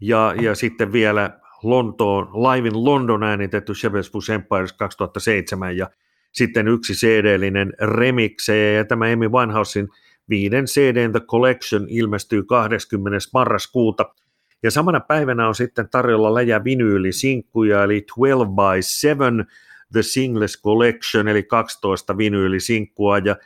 ja, 0.00 0.34
ja 0.40 0.54
sitten 0.54 0.92
vielä 0.92 1.40
Lontoon, 1.70 2.26
Live 2.26 2.68
in 2.68 2.84
London 2.84 3.22
äänitetty 3.22 3.72
Shepherd's 3.72 4.10
Bush 4.12 4.30
Empires 4.30 4.72
2007 4.72 5.76
ja 5.76 5.90
sitten 6.32 6.68
yksi 6.68 6.92
CD-linen 6.92 7.72
remiksejä 7.80 8.72
ja 8.72 8.84
tämä 8.84 9.04
Amy 9.04 9.28
Winehousein 9.28 9.88
viiden 10.28 10.64
CD 10.64 11.10
The 11.10 11.20
Collection 11.20 11.86
ilmestyy 11.88 12.42
20. 12.42 13.18
marraskuuta. 13.32 14.14
Ja 14.62 14.70
samana 14.70 15.00
päivänä 15.00 15.48
on 15.48 15.54
sitten 15.54 15.88
tarjolla 15.88 16.34
läjä 16.34 16.64
vinyylisinkkuja, 16.64 17.84
eli 17.84 18.02
12 18.02 18.46
by 18.46 18.82
7 18.82 19.46
The 19.92 20.02
Singles 20.02 20.62
Collection, 20.62 21.28
eli 21.28 21.42
12 21.42 22.18
vinyylisinkkua, 22.18 23.18
ja 23.18 23.36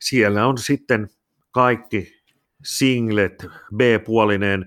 siellä 0.00 0.46
on 0.46 0.58
sitten 0.58 1.08
kaikki 1.50 2.12
singlet, 2.64 3.46
B-puolinen 3.76 4.66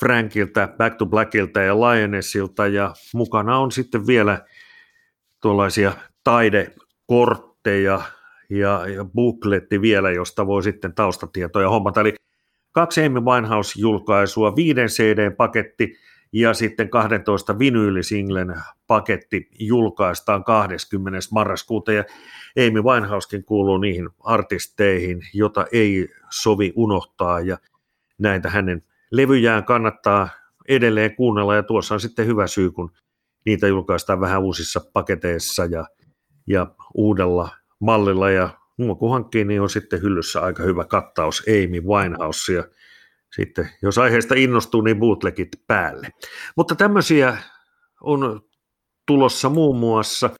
Frankilta, 0.00 0.68
Back 0.78 0.96
to 0.96 1.06
Blackilta 1.06 1.60
ja 1.60 1.74
Lionessilta 1.74 2.66
ja 2.66 2.94
mukana 3.14 3.58
on 3.58 3.72
sitten 3.72 4.06
vielä 4.06 4.44
tuollaisia 5.42 5.92
taidekortteja 6.24 8.02
ja, 8.50 8.86
ja 8.86 9.04
bookletti 9.04 9.80
vielä, 9.80 10.10
josta 10.10 10.46
voi 10.46 10.62
sitten 10.62 10.94
taustatietoja 10.94 11.70
hommata. 11.70 12.00
Eli 12.00 12.14
kaksi 12.72 13.04
Amy 13.04 13.20
Winehouse-julkaisua, 13.20 14.56
viiden 14.56 14.88
CD-paketti 14.88 15.96
ja 16.32 16.54
sitten 16.54 16.88
12 16.88 17.58
vinyylisinglen 17.58 18.54
paketti 18.86 19.48
julkaistaan 19.58 20.44
20. 20.44 21.18
marraskuuta 21.32 21.92
ja 21.92 22.04
Amy 22.66 22.82
Winehousekin 22.82 23.44
kuuluu 23.44 23.78
niihin 23.78 24.08
artisteihin, 24.20 25.20
jota 25.34 25.66
ei 25.72 26.08
sovi 26.30 26.72
unohtaa 26.76 27.40
ja 27.40 27.58
näitä 28.18 28.50
hänen 28.50 28.82
levyjään 29.10 29.64
kannattaa 29.64 30.28
edelleen 30.68 31.16
kuunnella 31.16 31.54
ja 31.54 31.62
tuossa 31.62 31.94
on 31.94 32.00
sitten 32.00 32.26
hyvä 32.26 32.46
syy, 32.46 32.70
kun 32.70 32.92
niitä 33.46 33.66
julkaistaan 33.66 34.20
vähän 34.20 34.42
uusissa 34.42 34.80
paketeissa 34.92 35.64
ja, 35.64 35.86
ja 36.46 36.66
uudella 36.94 37.48
mallilla 37.80 38.30
ja 38.30 38.50
muun 38.76 38.96
kun 38.96 39.10
hankkii, 39.10 39.44
niin 39.44 39.60
on 39.60 39.70
sitten 39.70 40.02
hyllyssä 40.02 40.40
aika 40.40 40.62
hyvä 40.62 40.84
kattaus 40.84 41.42
Amy 41.48 41.80
Winehouse 41.80 42.52
ja 42.52 42.64
sitten 43.36 43.70
jos 43.82 43.98
aiheesta 43.98 44.34
innostuu, 44.34 44.80
niin 44.80 44.98
bootlegit 44.98 45.48
päälle. 45.66 46.08
Mutta 46.56 46.74
tämmöisiä 46.74 47.36
on 48.00 48.40
tulossa 49.06 49.48
muun 49.48 49.76
muassa. 49.76 50.30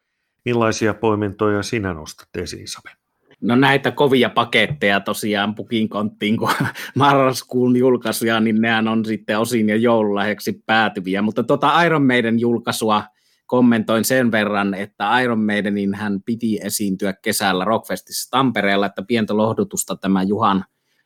Millaisia 0.44 0.94
poimintoja 0.94 1.62
sinä 1.62 1.94
nostat 1.94 2.28
esiin, 2.36 2.68
Sabe? 2.68 2.99
No 3.40 3.56
näitä 3.56 3.90
kovia 3.90 4.30
paketteja 4.30 5.00
tosiaan 5.00 5.54
pukin 5.54 5.88
konttiin, 5.88 6.36
kun 6.36 6.50
marraskuun 6.94 7.76
julkaisuja, 7.76 8.40
niin 8.40 8.60
nehän 8.60 8.88
on 8.88 9.04
sitten 9.04 9.38
osin 9.38 9.68
jo 9.68 9.76
joululahjaksi 9.76 10.62
päätyviä. 10.66 11.22
Mutta 11.22 11.42
tuota 11.42 11.82
Iron 11.82 12.06
Maiden 12.06 12.40
julkaisua 12.40 13.02
kommentoin 13.46 14.04
sen 14.04 14.32
verran, 14.32 14.74
että 14.74 15.20
Iron 15.20 15.44
Maidenin 15.44 15.94
hän 15.94 16.22
piti 16.22 16.58
esiintyä 16.62 17.12
kesällä 17.12 17.64
Rockfestissa 17.64 18.30
Tampereella, 18.30 18.86
että 18.86 19.02
pientä 19.02 19.36
lohdutusta 19.36 19.96
tämä 19.96 20.22
Juhan 20.22 20.64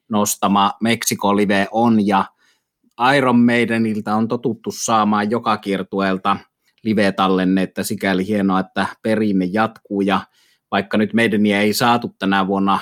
nostama 0.09 0.73
Meksiko 0.83 1.37
Live 1.37 1.69
on, 1.71 2.07
ja 2.07 2.25
Iron 3.17 3.39
Maidenilta 3.39 4.15
on 4.15 4.29
totuttu 4.29 4.71
saamaan 4.71 5.31
joka 5.31 5.57
kiertueelta 5.57 6.37
live-tallennetta, 6.83 7.85
sikäli 7.85 8.27
hienoa, 8.27 8.61
että 8.61 8.87
perinne 9.03 9.45
jatkuu, 9.45 10.01
ja 10.01 10.21
vaikka 10.75 10.99
nyt 10.99 11.13
meidän 11.13 11.47
ei 11.47 11.73
saatu 11.73 12.15
tänä 12.19 12.47
vuonna 12.47 12.79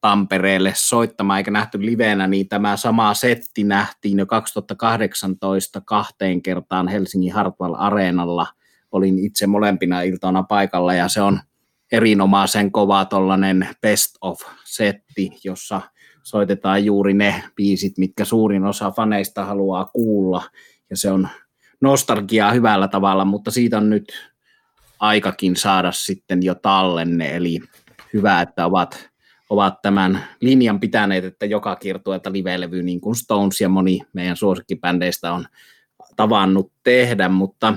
Tampereelle 0.00 0.72
soittamaan 0.76 1.38
eikä 1.38 1.50
nähty 1.50 1.86
livenä, 1.86 2.26
niin 2.26 2.48
tämä 2.48 2.76
sama 2.76 3.14
setti 3.14 3.64
nähtiin 3.64 4.18
jo 4.18 4.26
2018 4.26 5.80
kahteen 5.80 6.42
kertaan 6.42 6.88
Helsingin 6.88 7.32
Hartwall 7.32 7.74
Areenalla. 7.78 8.46
Olin 8.92 9.18
itse 9.18 9.46
molempina 9.46 10.02
iltana 10.02 10.42
paikalla 10.42 10.94
ja 10.94 11.08
se 11.08 11.20
on 11.20 11.40
erinomaisen 11.92 12.72
kova 12.72 13.04
tollainen 13.04 13.68
best 13.80 14.16
of 14.20 14.40
setti, 14.64 15.30
jossa 15.44 15.80
soitetaan 16.22 16.84
juuri 16.84 17.14
ne 17.14 17.44
biisit, 17.56 17.98
mitkä 17.98 18.24
suurin 18.24 18.64
osa 18.64 18.90
faneista 18.90 19.44
haluaa 19.44 19.84
kuulla. 19.84 20.42
Ja 20.90 20.96
se 20.96 21.10
on 21.10 21.28
nostalgiaa 21.80 22.52
hyvällä 22.52 22.88
tavalla, 22.88 23.24
mutta 23.24 23.50
siitä 23.50 23.78
on 23.78 23.90
nyt 23.90 24.33
aikakin 24.98 25.56
saada 25.56 25.92
sitten 25.92 26.42
jo 26.42 26.54
tallenne, 26.54 27.36
eli 27.36 27.60
hyvä, 28.12 28.40
että 28.40 28.66
ovat, 28.66 29.10
ovat 29.50 29.82
tämän 29.82 30.24
linjan 30.40 30.80
pitäneet, 30.80 31.24
että 31.24 31.46
joka 31.46 31.76
kiertueelta 31.76 32.32
live-levy, 32.32 32.82
niin 32.82 33.00
kuin 33.00 33.16
Stones 33.16 33.60
ja 33.60 33.68
moni 33.68 34.00
meidän 34.12 34.36
suosikkibändeistä 34.36 35.32
on 35.32 35.46
tavannut 36.16 36.72
tehdä, 36.82 37.28
mutta 37.28 37.74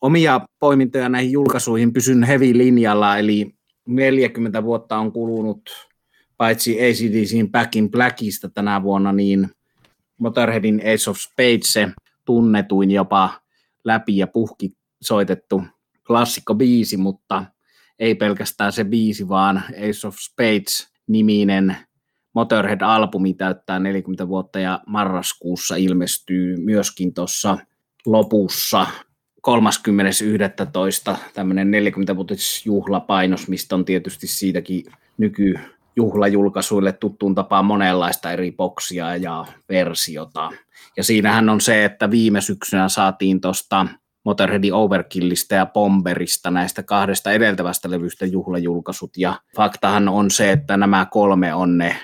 omia 0.00 0.40
poimintoja 0.58 1.08
näihin 1.08 1.32
julkaisuihin 1.32 1.92
pysyn 1.92 2.22
heavy 2.22 2.58
linjalla, 2.58 3.18
eli 3.18 3.54
40 3.88 4.62
vuotta 4.62 4.96
on 4.96 5.12
kulunut 5.12 5.70
paitsi 6.36 6.78
ACDCin 6.80 7.50
Back 7.50 7.76
in 7.76 7.90
Blackista 7.90 8.48
tänä 8.48 8.82
vuonna, 8.82 9.12
niin 9.12 9.50
Motorheadin 10.18 10.80
Ace 10.80 11.10
of 11.10 11.16
Spades 11.16 11.72
se 11.72 11.88
tunnetuin 12.24 12.90
jopa 12.90 13.40
läpi 13.84 14.16
ja 14.16 14.26
puhki 14.26 14.72
soitettu 15.02 15.62
klassikko 16.06 16.54
biisi, 16.54 16.96
mutta 16.96 17.44
ei 17.98 18.14
pelkästään 18.14 18.72
se 18.72 18.84
biisi, 18.84 19.28
vaan 19.28 19.62
Ace 19.68 20.06
of 20.06 20.16
Spades-niminen 20.16 21.76
Motorhead-albumi 22.34 23.34
täyttää 23.34 23.78
40 23.78 24.28
vuotta 24.28 24.58
ja 24.60 24.80
marraskuussa 24.86 25.76
ilmestyy 25.76 26.56
myöskin 26.56 27.14
tuossa 27.14 27.58
lopussa 28.06 28.86
30.11. 29.48 31.16
tämmöinen 31.34 31.68
40-vuotisjuhlapainos, 31.68 33.48
mistä 33.48 33.74
on 33.74 33.84
tietysti 33.84 34.26
siitäkin 34.26 34.84
nyky 35.18 35.54
juhlajulkaisuille 35.96 36.92
tuttuun 36.92 37.34
tapaan 37.34 37.64
monenlaista 37.64 38.32
eri 38.32 38.52
boksia 38.52 39.16
ja 39.16 39.44
versiota. 39.68 40.50
Ja 40.96 41.04
siinähän 41.04 41.48
on 41.48 41.60
se, 41.60 41.84
että 41.84 42.10
viime 42.10 42.40
syksynä 42.40 42.88
saatiin 42.88 43.40
tuosta 43.40 43.86
Motorheadin 44.24 44.74
Overkillistä 44.74 45.54
ja 45.54 45.66
Bomberista 45.66 46.50
näistä 46.50 46.82
kahdesta 46.82 47.32
edeltävästä 47.32 47.90
levystä 47.90 48.26
juhlajulkaisut. 48.26 49.10
Ja 49.16 49.40
faktahan 49.56 50.08
on 50.08 50.30
se, 50.30 50.52
että 50.52 50.76
nämä 50.76 51.06
kolme 51.10 51.54
on 51.54 51.78
ne 51.78 51.96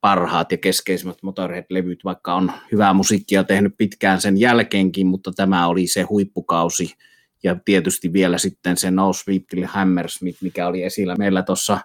parhaat 0.00 0.52
ja 0.52 0.58
keskeisimmät 0.58 1.22
Motorhead-levyt, 1.22 2.04
vaikka 2.04 2.34
on 2.34 2.52
hyvää 2.72 2.92
musiikkia 2.92 3.44
tehnyt 3.44 3.74
pitkään 3.78 4.20
sen 4.20 4.40
jälkeenkin, 4.40 5.06
mutta 5.06 5.32
tämä 5.36 5.66
oli 5.66 5.86
se 5.86 6.02
huippukausi. 6.02 6.94
Ja 7.42 7.56
tietysti 7.64 8.12
vielä 8.12 8.38
sitten 8.38 8.76
se 8.76 8.90
No 8.90 9.12
Sweep 9.12 9.44
Hammersmith, 9.66 10.42
mikä 10.42 10.66
oli 10.66 10.82
esillä 10.82 11.14
meillä 11.18 11.42
tuossa 11.42 11.78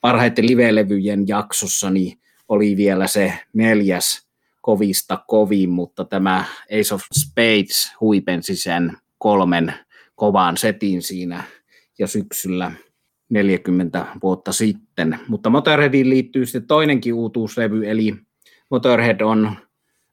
parhaiten 0.00 0.46
live-levyjen 0.46 1.28
jaksossa, 1.28 1.90
niin 1.90 2.18
oli 2.48 2.76
vielä 2.76 3.06
se 3.06 3.32
neljäs 3.52 4.26
kovista 4.60 5.24
kovin, 5.28 5.70
mutta 5.70 6.04
tämä 6.04 6.44
Ace 6.80 6.94
of 6.94 7.02
Spades 7.12 7.92
huipensi 8.00 8.56
sen 8.56 8.96
kolmen 9.18 9.74
kovaan 10.14 10.56
setin 10.56 11.02
siinä 11.02 11.44
ja 11.98 12.06
syksyllä 12.06 12.72
40 13.28 14.06
vuotta 14.22 14.52
sitten. 14.52 15.18
Mutta 15.28 15.50
Motorheadiin 15.50 16.10
liittyy 16.10 16.46
sitten 16.46 16.66
toinenkin 16.66 17.14
uutuuslevy, 17.14 17.90
eli 17.90 18.14
Motorhead 18.70 19.20
on 19.20 19.56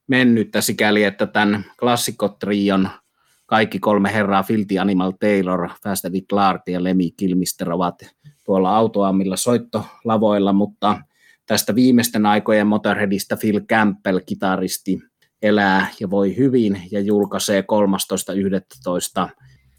mennyttä 0.07 0.61
sikäli, 0.61 1.03
että 1.03 1.25
tämän 1.25 1.65
klassikkotrion 1.79 2.89
kaikki 3.45 3.79
kolme 3.79 4.13
herraa, 4.13 4.43
Filti 4.43 4.79
Animal 4.79 5.11
Taylor, 5.19 5.69
Fast 5.83 6.05
Eddie 6.05 6.21
Clark 6.21 6.61
ja 6.67 6.83
Lemmy 6.83 7.03
Kilmister 7.17 7.71
ovat 7.71 7.95
tuolla 8.45 8.75
autoamilla 8.75 9.37
soittolavoilla, 9.37 10.53
mutta 10.53 11.01
tästä 11.45 11.75
viimeisten 11.75 12.25
aikojen 12.25 12.67
Motorheadista 12.67 13.37
Phil 13.37 13.61
Campbell, 13.61 14.19
kitaristi, 14.25 14.99
elää 15.43 15.87
ja 15.99 16.09
voi 16.09 16.37
hyvin 16.37 16.81
ja 16.91 16.99
julkaisee 16.99 17.63
13.11. 19.27 19.29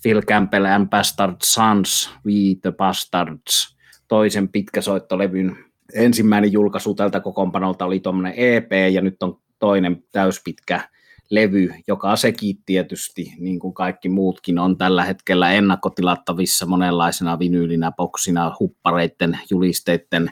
Phil 0.02 0.22
Campbell 0.22 0.64
and 0.64 0.88
Bastard 0.88 1.36
Sons, 1.44 2.10
We 2.26 2.34
the 2.62 2.72
Bastards, 2.72 3.76
toisen 4.08 4.48
pitkäsoittolevyn 4.48 5.56
ensimmäinen 5.94 6.52
julkaisu 6.52 6.94
tältä 6.94 7.20
kokoonpanolta 7.20 7.84
oli 7.84 8.00
tuommoinen 8.00 8.34
EP 8.36 8.72
ja 8.92 9.00
nyt 9.00 9.22
on 9.22 9.40
toinen 9.58 10.04
täyspitkä 10.12 10.88
levy, 11.30 11.74
joka 11.86 12.16
sekin 12.16 12.56
tietysti, 12.66 13.32
niin 13.38 13.58
kuin 13.58 13.74
kaikki 13.74 14.08
muutkin, 14.08 14.58
on 14.58 14.78
tällä 14.78 15.04
hetkellä 15.04 15.52
ennakkotilattavissa 15.52 16.66
monenlaisena 16.66 17.38
vinyylinä, 17.38 17.92
boksina, 17.92 18.56
huppareiden, 18.60 19.38
julisteiden, 19.50 20.30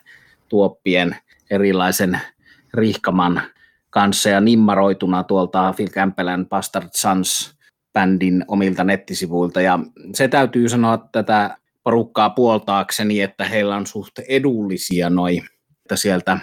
tuoppien, 0.48 1.16
erilaisen 1.50 2.20
rihkaman 2.74 3.42
kanssa 3.92 4.28
ja 4.28 4.40
nimmaroituna 4.40 5.24
tuolta 5.24 5.74
Phil 5.76 5.88
Campbellän 5.88 6.46
Bastard 6.46 6.88
Sons 6.94 7.54
bändin 7.92 8.44
omilta 8.48 8.84
nettisivuilta. 8.84 9.60
Ja 9.60 9.78
se 10.14 10.28
täytyy 10.28 10.68
sanoa 10.68 11.08
tätä 11.12 11.56
porukkaa 11.82 12.30
puoltaakseni, 12.30 13.20
että 13.20 13.44
heillä 13.44 13.76
on 13.76 13.86
suht 13.86 14.18
edullisia 14.28 15.10
noin, 15.10 15.42
että 15.78 15.96
sieltä 15.96 16.38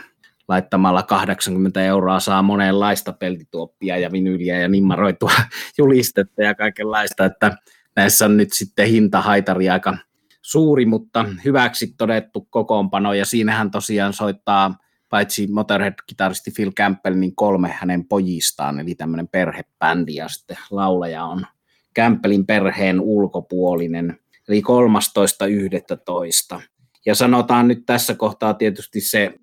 laittamalla 0.48 1.04
80 1.04 1.84
euroa 1.84 2.20
saa 2.20 2.42
monenlaista 2.42 3.14
peltituoppia 3.14 3.98
ja 3.98 4.12
vinyyliä 4.12 4.60
ja 4.60 4.68
nimmaroitua 4.68 5.32
julistetta 5.78 6.44
ja 6.44 6.56
kaikenlaista, 6.56 7.26
että 7.26 7.58
näissä 7.96 8.26
on 8.26 8.38
nyt 8.38 8.54
sitten 8.54 8.88
hintahaitari 8.88 9.70
aika 9.70 9.98
suuri, 10.42 10.86
mutta 10.86 11.26
hyväksi 11.46 11.94
todettu 11.98 12.48
kokoonpano 12.50 13.14
ja 13.14 13.26
siinähän 13.26 13.72
tosiaan 13.72 14.14
soittaa 14.14 14.76
paitsi 15.10 15.48
Motorhead-kitaristi 15.48 16.52
Phil 16.56 16.72
Campbell, 16.72 17.16
niin 17.16 17.36
kolme 17.36 17.70
hänen 17.80 18.06
pojistaan, 18.06 18.80
eli 18.80 18.96
tämmöinen 18.96 19.28
perhebändi, 19.28 20.16
ja 20.16 20.28
sitten 20.28 20.58
laulaja 20.72 21.26
on 21.26 21.46
Campbellin 21.96 22.46
perheen 22.46 23.02
ulkopuolinen, 23.02 24.20
eli 24.48 24.62
13.11. 26.56 26.62
Ja 27.06 27.16
sanotaan 27.16 27.68
nyt 27.68 27.86
tässä 27.86 28.16
kohtaa 28.16 28.54
tietysti 28.54 29.02
se 29.02 29.34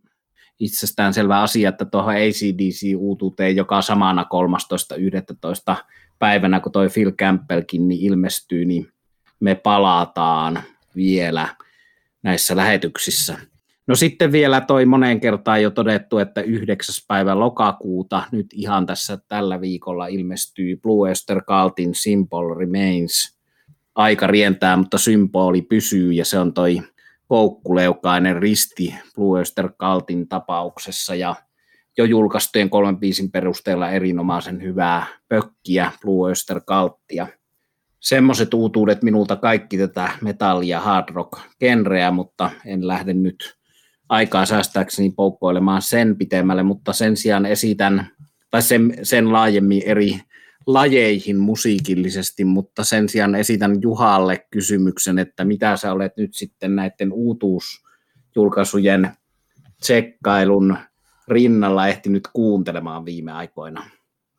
itsestään 0.58 1.14
selvä 1.14 1.40
asia, 1.40 1.68
että 1.68 1.84
tuohon 1.84 2.14
ACDC-uutuuteen, 2.14 3.56
joka 3.56 3.82
samana 3.82 4.26
13.11. 5.74 5.84
päivänä, 6.18 6.60
kun 6.60 6.72
toi 6.72 6.88
Phil 6.88 7.12
Campbellkin 7.12 7.88
niin 7.88 8.00
ilmestyy, 8.00 8.64
niin 8.64 8.88
me 9.40 9.54
palataan 9.54 10.62
vielä 10.96 11.48
näissä 12.22 12.56
lähetyksissä. 12.56 13.38
No 13.86 13.94
sitten 13.96 14.32
vielä 14.32 14.60
toi 14.60 14.86
moneen 14.86 15.20
kertaan 15.20 15.62
jo 15.62 15.70
todettu, 15.70 16.18
että 16.18 16.40
9. 16.40 16.94
päivä 17.08 17.38
lokakuuta 17.38 18.22
nyt 18.32 18.46
ihan 18.52 18.86
tässä 18.86 19.18
tällä 19.28 19.60
viikolla 19.60 20.06
ilmestyy 20.06 20.76
Blue 20.76 21.08
Oyster 21.08 21.42
Cultin 21.42 21.94
Simple 21.94 22.58
Remains. 22.58 23.38
Aika 23.94 24.26
rientää, 24.26 24.76
mutta 24.76 24.98
symboli 24.98 25.62
pysyy 25.62 26.12
ja 26.12 26.24
se 26.24 26.38
on 26.38 26.54
toi 26.54 26.82
poukkuleukainen 27.28 28.36
risti 28.36 28.94
Blue 29.14 29.38
Oyster 29.38 29.72
Cultin 29.80 30.28
tapauksessa 30.28 31.14
ja 31.14 31.34
jo 31.96 32.04
julkaistujen 32.04 32.70
kolmen 32.70 32.96
biisin 32.96 33.30
perusteella 33.30 33.90
erinomaisen 33.90 34.62
hyvää 34.62 35.06
pökkiä 35.28 35.92
Blue 36.02 36.28
Oyster 36.28 36.60
Cultia. 36.60 37.26
Semmoiset 38.00 38.54
uutuudet 38.54 39.02
minulta 39.02 39.36
kaikki 39.36 39.78
tätä 39.78 40.08
metallia 40.22 40.80
hard 40.80 41.08
rock 41.14 41.32
genreä, 41.60 42.10
mutta 42.10 42.50
en 42.64 42.88
lähde 42.88 43.14
nyt 43.14 43.56
aikaa 44.08 44.46
säästääkseni 44.46 45.10
poukkoilemaan 45.10 45.82
sen 45.82 46.16
pitemmälle, 46.16 46.62
mutta 46.62 46.92
sen 46.92 47.16
sijaan 47.16 47.46
esitän, 47.46 48.06
tai 48.50 48.62
sen, 48.62 48.94
sen 49.02 49.32
laajemmin 49.32 49.82
eri 49.86 50.20
lajeihin 50.66 51.36
musiikillisesti, 51.36 52.44
mutta 52.44 52.84
sen 52.84 53.08
sijaan 53.08 53.34
esitän 53.34 53.82
Juhalle 53.82 54.46
kysymyksen, 54.50 55.18
että 55.18 55.44
mitä 55.44 55.76
sä 55.76 55.92
olet 55.92 56.16
nyt 56.16 56.34
sitten 56.34 56.76
näiden 56.76 57.12
uutuusjulkaisujen 57.12 59.10
tsekkailun 59.80 60.76
rinnalla 61.28 61.88
ehtinyt 61.88 62.28
kuuntelemaan 62.32 63.04
viime 63.04 63.32
aikoina? 63.32 63.84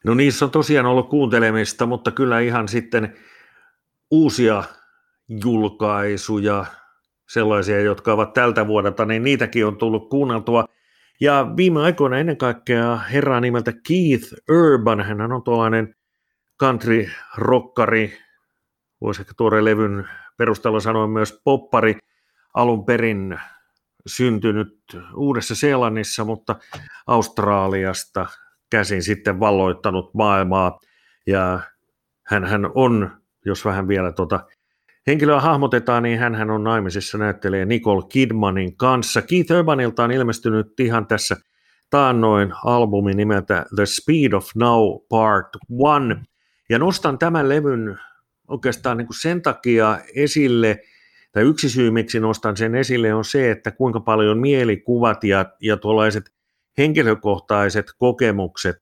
No 0.06 0.14
niissä 0.14 0.46
on 0.46 0.52
tosiaan 0.52 0.86
ollut 0.86 1.10
kuuntelemista, 1.10 1.86
mutta 1.86 2.12
kyllä 2.12 2.40
ihan 2.40 2.68
sitten 2.68 3.14
uusia 4.12 4.64
julkaisuja, 5.28 6.66
sellaisia, 7.30 7.82
jotka 7.82 8.14
ovat 8.14 8.34
tältä 8.34 8.68
vuodelta, 8.68 9.06
niin 9.06 9.24
niitäkin 9.24 9.66
on 9.66 9.78
tullut 9.78 10.10
kuunneltua. 10.10 10.66
Ja 11.22 11.54
viime 11.58 11.82
aikoina 11.82 12.18
ennen 12.18 12.38
kaikkea 12.38 12.98
herra 12.98 13.40
nimeltä 13.40 13.74
Keith 13.88 14.34
Urban, 14.50 15.02
hän 15.02 15.32
on 15.32 15.44
tuollainen 15.44 15.96
country-rockari, 16.64 18.14
voisi 19.02 19.22
ehkä 19.22 19.34
tuore 19.38 19.66
levyn 19.66 20.10
perusteella 20.38 20.80
sanoa 20.80 21.08
myös 21.08 21.42
poppari, 21.44 21.98
alun 22.54 22.86
perin 22.86 23.40
syntynyt 24.08 24.80
Uudessa 25.16 25.56
Seelannissa, 25.56 26.26
mutta 26.26 26.56
Australiasta 27.08 28.26
käsin 28.70 29.04
sitten 29.04 29.40
valloittanut 29.40 30.14
maailmaa. 30.14 30.80
Ja 31.28 31.60
hän 32.28 32.72
on, 32.76 33.22
jos 33.46 33.66
vähän 33.66 33.88
vielä 33.88 34.12
tuota 34.12 34.46
henkilöä 35.08 35.42
hahmotetaan, 35.42 36.04
niin 36.04 36.20
hän 36.20 36.52
on 36.52 36.64
naimisissa 36.64 37.18
näyttelee 37.18 37.66
Nicole 37.66 38.04
Kidmanin 38.10 38.78
kanssa. 38.78 39.22
Keith 39.22 39.52
Urbanilta 39.52 40.04
on 40.04 40.12
ilmestynyt 40.12 40.80
ihan 40.80 41.08
tässä 41.08 41.38
taannoin 41.90 42.54
albumi 42.66 43.14
nimeltä 43.14 43.66
The 43.76 43.86
Speed 43.86 44.34
of 44.34 44.50
Now 44.56 44.98
Part 45.10 45.48
1. 45.56 46.32
Ja 46.70 46.80
nostan 46.80 47.20
tämän 47.20 47.50
levyn 47.50 48.00
oikeastaan 48.48 48.98
niin 48.98 49.08
kuin 49.08 49.22
sen 49.22 49.42
takia 49.42 50.00
esille, 50.16 50.80
tai 51.32 51.44
yksi 51.44 51.70
syy, 51.70 51.92
miksi 51.92 52.20
nostan 52.20 52.58
sen 52.58 52.76
esille, 52.76 53.14
on 53.14 53.26
se, 53.26 53.52
että 53.52 53.72
kuinka 53.72 54.00
paljon 54.00 54.38
mielikuvat 54.38 55.24
ja, 55.24 55.46
ja 55.62 55.78
tuollaiset 55.78 56.32
henkilökohtaiset 56.78 57.86
kokemukset 57.98 58.76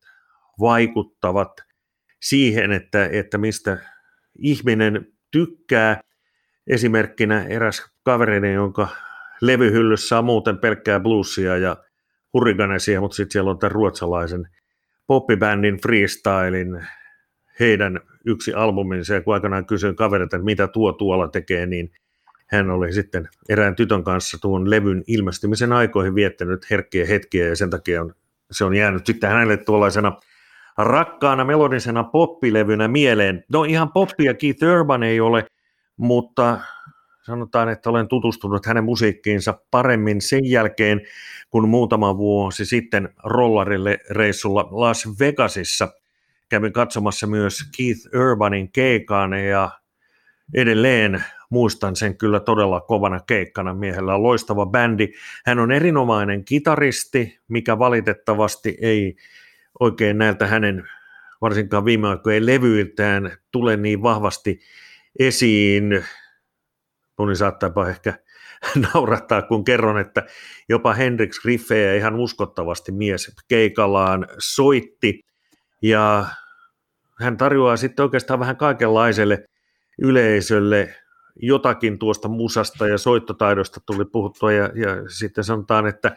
vaikuttavat 0.59 1.51
siihen, 2.21 2.71
että, 2.71 3.05
että 3.05 3.37
mistä 3.37 3.77
ihminen 4.39 5.07
tykkää. 5.31 6.01
Esimerkkinä 6.67 7.43
eräs 7.43 7.91
kaverini, 8.03 8.53
jonka 8.53 8.87
levyhyllyssä 9.41 10.17
on 10.17 10.25
muuten 10.25 10.57
pelkkää 10.57 10.99
bluesia 10.99 11.57
ja 11.57 11.77
hurriganesia, 12.33 13.01
mutta 13.01 13.15
sitten 13.15 13.31
siellä 13.31 13.51
on 13.51 13.59
tämän 13.59 13.71
ruotsalaisen 13.71 14.47
poppibändin 15.07 15.81
freestylin 15.81 16.85
heidän 17.59 17.99
yksi 18.25 18.53
albuminsa, 18.53 19.13
ja 19.13 19.21
kun 19.21 19.33
aikanaan 19.33 19.65
kysyin 19.65 19.95
kaverilta, 19.95 20.35
että 20.35 20.45
mitä 20.45 20.67
tuo 20.67 20.93
tuolla 20.93 21.27
tekee, 21.27 21.65
niin 21.65 21.91
hän 22.47 22.69
oli 22.69 22.93
sitten 22.93 23.29
erään 23.49 23.75
tytön 23.75 24.03
kanssa 24.03 24.37
tuon 24.41 24.69
levyn 24.69 25.03
ilmestymisen 25.07 25.73
aikoihin 25.73 26.15
viettänyt 26.15 26.69
herkkiä 26.69 27.05
hetkiä, 27.05 27.47
ja 27.47 27.55
sen 27.55 27.69
takia 27.69 28.01
on, 28.01 28.13
se 28.51 28.65
on 28.65 28.75
jäänyt 28.75 29.05
sitten 29.05 29.29
hänelle 29.29 29.57
tuollaisena 29.57 30.19
rakkaana 30.77 31.45
melodisena 31.45 32.03
poppilevynä 32.03 32.87
mieleen. 32.87 33.43
No 33.51 33.63
ihan 33.63 33.91
poppia 33.91 34.33
Keith 34.33 34.63
Urban 34.63 35.03
ei 35.03 35.19
ole, 35.19 35.45
mutta 35.97 36.59
sanotaan, 37.21 37.69
että 37.69 37.89
olen 37.89 38.07
tutustunut 38.07 38.65
hänen 38.65 38.83
musiikkiinsa 38.83 39.59
paremmin 39.71 40.21
sen 40.21 40.45
jälkeen, 40.45 41.01
kun 41.49 41.69
muutama 41.69 42.17
vuosi 42.17 42.65
sitten 42.65 43.09
rollarille 43.23 43.97
reissulla 44.09 44.67
Las 44.71 45.07
Vegasissa 45.19 45.87
kävin 46.49 46.73
katsomassa 46.73 47.27
myös 47.27 47.59
Keith 47.77 48.15
Urbanin 48.15 48.71
keikan 48.71 49.33
ja 49.33 49.69
edelleen 50.53 51.23
muistan 51.49 51.95
sen 51.95 52.17
kyllä 52.17 52.39
todella 52.39 52.81
kovana 52.81 53.19
keikkana. 53.19 53.73
Miehellä 53.73 54.23
loistava 54.23 54.65
bändi. 54.65 55.07
Hän 55.45 55.59
on 55.59 55.71
erinomainen 55.71 56.45
kitaristi, 56.45 57.39
mikä 57.47 57.79
valitettavasti 57.79 58.77
ei 58.81 59.15
oikein 59.79 60.17
näiltä 60.17 60.47
hänen 60.47 60.83
varsinkaan 61.41 61.85
viime 61.85 62.07
aikojen 62.07 62.45
levyiltään 62.45 63.31
tule 63.51 63.77
niin 63.77 64.03
vahvasti 64.03 64.59
esiin. 65.19 66.05
Moni 67.17 67.35
saattaapa 67.35 67.89
ehkä 67.89 68.13
naurattaa, 68.93 69.41
kun 69.41 69.63
kerron, 69.63 69.97
että 69.97 70.23
jopa 70.69 70.93
Hendrix 70.93 71.41
Griffeä 71.41 71.95
ihan 71.95 72.15
uskottavasti 72.15 72.91
mies 72.91 73.35
keikallaan 73.47 74.27
soitti. 74.39 75.19
Ja 75.81 76.25
hän 77.19 77.37
tarjoaa 77.37 77.77
sitten 77.77 78.03
oikeastaan 78.03 78.39
vähän 78.39 78.57
kaikenlaiselle 78.57 79.45
yleisölle 80.01 80.95
jotakin 81.35 81.99
tuosta 81.99 82.27
musasta 82.27 82.87
ja 82.87 82.97
soittotaidosta 82.97 83.81
tuli 83.85 84.05
puhuttua 84.05 84.51
ja, 84.51 84.63
ja 84.63 85.09
sitten 85.09 85.43
sanotaan, 85.43 85.87
että 85.87 86.15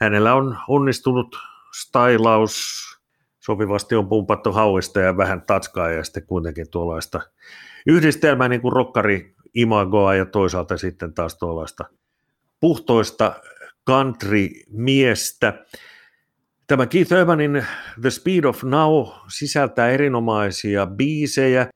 hänellä 0.00 0.34
on 0.34 0.58
onnistunut 0.68 1.36
stylaus, 1.80 2.84
sopivasti 3.50 3.94
on 3.94 4.08
pumpattu 4.08 4.52
hauista 4.52 5.00
ja 5.00 5.16
vähän 5.16 5.42
tatskaa 5.42 5.90
ja 5.90 6.04
sitten 6.04 6.26
kuitenkin 6.26 6.70
tuollaista 6.70 7.20
yhdistelmää 7.86 8.48
niin 8.48 8.60
kuin 8.60 8.72
rokkari 8.72 9.34
imagoa 9.54 10.14
ja 10.14 10.26
toisaalta 10.26 10.76
sitten 10.76 11.14
taas 11.14 11.38
tuollaista 11.38 11.84
puhtoista 12.60 13.36
country-miestä. 13.90 15.64
Tämä 16.66 16.86
Keith 16.86 17.12
Urbanin 17.12 17.66
The 18.00 18.10
Speed 18.10 18.44
of 18.44 18.62
Now 18.62 19.06
sisältää 19.28 19.90
erinomaisia 19.90 20.86
biisejä. 20.86 21.66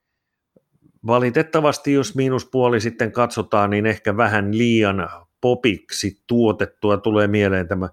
Valitettavasti, 1.06 1.92
jos 1.92 2.14
miinuspuoli 2.14 2.80
sitten 2.80 3.12
katsotaan, 3.12 3.70
niin 3.70 3.86
ehkä 3.86 4.16
vähän 4.16 4.58
liian 4.58 5.08
popiksi 5.40 6.22
tuotettua 6.26 6.96
tulee 6.96 7.26
mieleen 7.26 7.68
tämä 7.68 7.88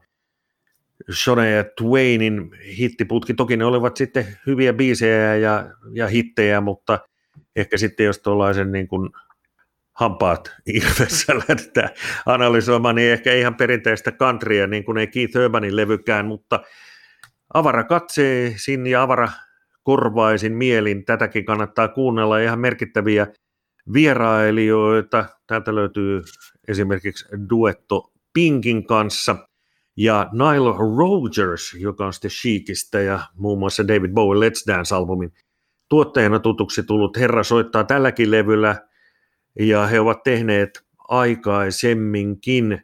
Shonea 1.12 1.64
Twainin 1.64 2.52
hittiputki. 2.78 3.34
Toki 3.34 3.58
ne 3.58 3.66
olivat 3.66 3.98
sitten 3.98 4.28
hyviä 4.48 4.74
biisejä 4.74 5.36
ja, 5.36 5.66
ja 5.94 6.08
hittejä, 6.08 6.62
mutta 6.62 7.00
ehkä 7.56 7.78
sitten 7.78 8.06
jos 8.06 8.20
tuollaisen 8.20 8.72
niin 8.72 8.88
kuin 8.88 9.10
hampaat 9.94 10.56
irvessä 10.74 11.36
lähdetään 11.36 11.90
analysoimaan, 12.26 12.96
niin 12.96 13.12
ehkä 13.12 13.34
ihan 13.34 13.56
perinteistä 13.56 14.12
countrya, 14.12 14.68
niin 14.68 14.84
kuin 14.84 14.98
ei 14.98 15.08
Keith 15.08 15.38
Urbanin 15.38 15.76
levykään, 15.76 16.26
mutta 16.26 16.60
avara 17.54 17.84
katseesin 17.84 18.88
ja 18.88 19.02
avara 19.02 19.30
korvaisin 19.84 20.54
mielin, 20.54 21.06
tätäkin 21.06 21.46
kannattaa 21.46 21.88
kuunnella, 21.88 22.40
ihan 22.40 22.60
merkittäviä 22.60 23.28
vierailijoita, 23.94 25.26
täältä 25.48 25.76
löytyy 25.76 26.22
esimerkiksi 26.68 27.26
duetto 27.50 28.12
Pinkin 28.34 28.86
kanssa, 28.86 29.36
ja 29.98 30.30
Nile 30.32 30.98
Rogers, 30.98 31.74
joka 31.80 32.06
on 32.06 32.14
sitten 32.14 32.32
Chicistä 32.32 33.02
ja 33.02 33.20
muun 33.36 33.60
muassa 33.60 33.88
David 33.88 34.12
Bowie 34.14 34.50
Let's 34.50 34.64
Dance-albumin 34.68 35.34
tuottajana 35.90 36.40
tutuksi 36.40 36.84
tullut 36.84 37.18
herra 37.18 37.44
soittaa 37.44 37.84
tälläkin 37.84 38.32
levyllä, 38.32 38.88
ja 39.60 39.88
he 39.88 40.00
ovat 40.00 40.24
tehneet 40.24 40.86
aikaisemminkin 41.10 42.82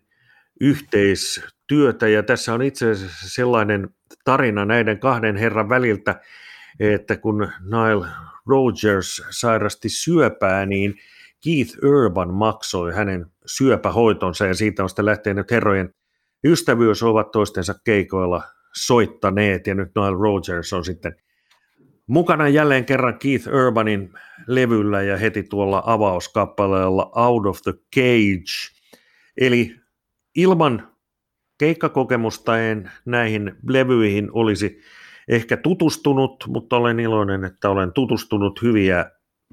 yhteistyötä, 0.62 2.08
ja 2.08 2.24
tässä 2.24 2.54
on 2.54 2.62
itse 2.62 2.92
asiassa 2.92 3.30
sellainen 3.30 3.90
tarina 4.24 4.66
näiden 4.66 5.00
kahden 5.00 5.36
herran 5.36 5.70
väliltä, 5.70 6.22
että 6.80 7.18
kun 7.18 7.52
Nile 7.62 8.08
Rogers 8.46 9.24
sairasti 9.30 9.90
syöpää, 9.90 10.66
niin 10.66 10.96
Keith 11.44 11.78
Urban 11.84 12.34
maksoi 12.34 12.94
hänen 12.94 13.26
syöpähoitonsa. 13.46 14.46
Ja 14.46 14.54
siitä 14.54 14.84
on 14.84 14.90
sitten 14.90 15.06
lähtenyt 15.06 15.52
herrojen 15.52 15.94
ystävyys 16.48 17.04
ovat 17.04 17.32
toistensa 17.32 17.76
keikoilla 17.84 18.44
soittaneet 18.76 19.68
ja 19.68 19.76
nyt 19.76 19.92
Nile 19.96 20.18
Rogers 20.22 20.74
on 20.74 20.86
sitten 20.86 21.16
mukana 22.08 22.50
jälleen 22.50 22.86
kerran 22.86 23.20
Keith 23.20 23.48
Urbanin 23.48 24.14
levyllä 24.48 25.02
ja 25.02 25.18
heti 25.18 25.44
tuolla 25.44 25.84
avauskappaleella 25.86 27.12
Out 27.16 27.46
of 27.46 27.62
the 27.62 27.74
Cage. 27.96 28.74
Eli 29.38 29.76
ilman 30.36 30.92
keikkakokemusta 31.58 32.60
en 32.60 32.92
näihin 33.06 33.56
levyihin 33.70 34.30
olisi 34.32 34.82
ehkä 35.28 35.58
tutustunut, 35.58 36.44
mutta 36.48 36.76
olen 36.76 37.00
iloinen, 37.00 37.44
että 37.44 37.70
olen 37.70 37.94
tutustunut 37.94 38.62
hyviä 38.62 39.12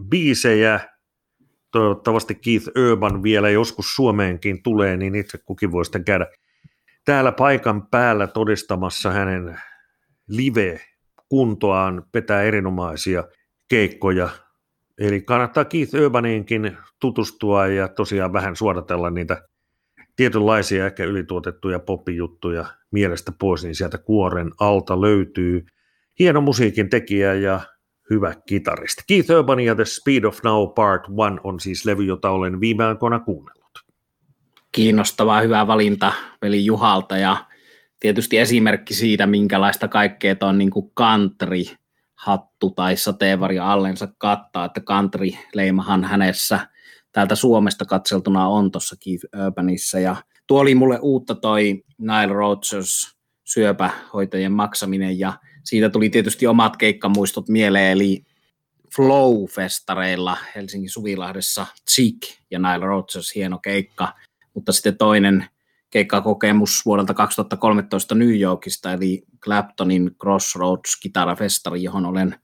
biisejä. 0.08 0.80
Toivottavasti 1.72 2.34
Keith 2.34 2.68
Urban 2.90 3.22
vielä 3.22 3.50
joskus 3.50 3.94
Suomeenkin 3.94 4.62
tulee, 4.62 4.96
niin 4.96 5.14
itse 5.14 5.38
kukin 5.38 5.72
voi 5.72 5.84
sitten 5.84 6.04
käydä 6.04 6.26
täällä 7.04 7.32
paikan 7.32 7.86
päällä 7.86 8.26
todistamassa 8.26 9.10
hänen 9.10 9.60
live-kuntoaan, 10.28 12.04
petää 12.12 12.42
erinomaisia 12.42 13.24
keikkoja. 13.68 14.28
Eli 14.98 15.20
kannattaa 15.20 15.64
Keith 15.64 15.94
Urbaninkin 15.94 16.76
tutustua 17.00 17.66
ja 17.66 17.88
tosiaan 17.88 18.32
vähän 18.32 18.56
suodatella 18.56 19.10
niitä 19.10 19.42
tietynlaisia 20.16 20.86
ehkä 20.86 21.04
ylituotettuja 21.04 21.78
poppijuttuja 21.78 22.64
mielestä 22.92 23.32
pois, 23.38 23.64
niin 23.64 23.74
sieltä 23.74 23.98
kuoren 23.98 24.50
alta 24.60 25.00
löytyy 25.00 25.66
hieno 26.18 26.40
musiikin 26.40 26.90
tekijä 26.90 27.34
ja 27.34 27.60
hyvä 28.10 28.34
kitaristi. 28.48 29.02
Keith 29.08 29.30
Urban 29.30 29.60
ja 29.60 29.74
The 29.74 29.84
Speed 29.84 30.24
of 30.24 30.38
Now 30.44 30.68
Part 30.74 31.02
1 31.02 31.40
on 31.44 31.60
siis 31.60 31.84
levy, 31.84 32.04
jota 32.04 32.30
olen 32.30 32.60
viime 32.60 32.84
aikoina 32.84 33.20
kuunnellut. 33.20 33.63
Kiinnostava, 34.74 35.40
hyvä 35.40 35.66
valinta 35.66 36.12
veli 36.42 36.64
Juhalta 36.64 37.16
ja 37.16 37.36
tietysti 38.00 38.38
esimerkki 38.38 38.94
siitä, 38.94 39.26
minkälaista 39.26 39.88
kaikkea 39.88 40.36
on 40.40 40.58
niin 40.58 40.70
kuin 40.70 40.90
country 40.98 41.62
hattu 42.14 42.70
tai 42.70 42.96
sateenvarjo 42.96 43.64
allensa 43.64 44.08
kattaa, 44.18 44.64
että 44.64 44.80
country-leimahan 44.80 46.04
hänessä– 46.04 46.60
täältä 47.14 47.34
Suomesta 47.34 47.84
katseltuna 47.84 48.48
on 48.48 48.70
tuossa 48.70 48.96
Keith 49.04 49.24
Urbanissa. 49.46 49.98
Ja 49.98 50.16
tuo 50.46 50.60
oli 50.60 50.74
mulle 50.74 50.98
uutta 51.02 51.34
toi 51.34 51.84
Nile 51.98 52.32
Rodgers 52.32 53.16
syöpähoitojen 53.44 54.52
maksaminen 54.52 55.18
ja 55.18 55.32
siitä 55.64 55.90
tuli 55.90 56.10
tietysti 56.10 56.46
omat 56.46 56.76
keikkamuistot 56.76 57.48
mieleen, 57.48 57.92
eli 57.92 58.24
Flow-festareilla 58.96 60.36
Helsingin 60.54 60.90
Suvilahdessa 60.90 61.66
Chick 61.90 62.22
ja 62.50 62.58
Nile 62.58 62.86
Rodgers, 62.86 63.34
hieno 63.34 63.58
keikka, 63.58 64.12
mutta 64.54 64.72
sitten 64.72 64.98
toinen 64.98 65.46
keikkakokemus 65.90 66.86
vuodelta 66.86 67.14
2013 67.14 68.14
New 68.14 68.40
Yorkista, 68.40 68.92
eli 68.92 69.22
Claptonin 69.40 70.10
Crossroads 70.20 70.96
kitarafestari, 71.02 71.82
johon 71.82 72.06
olen 72.06 72.34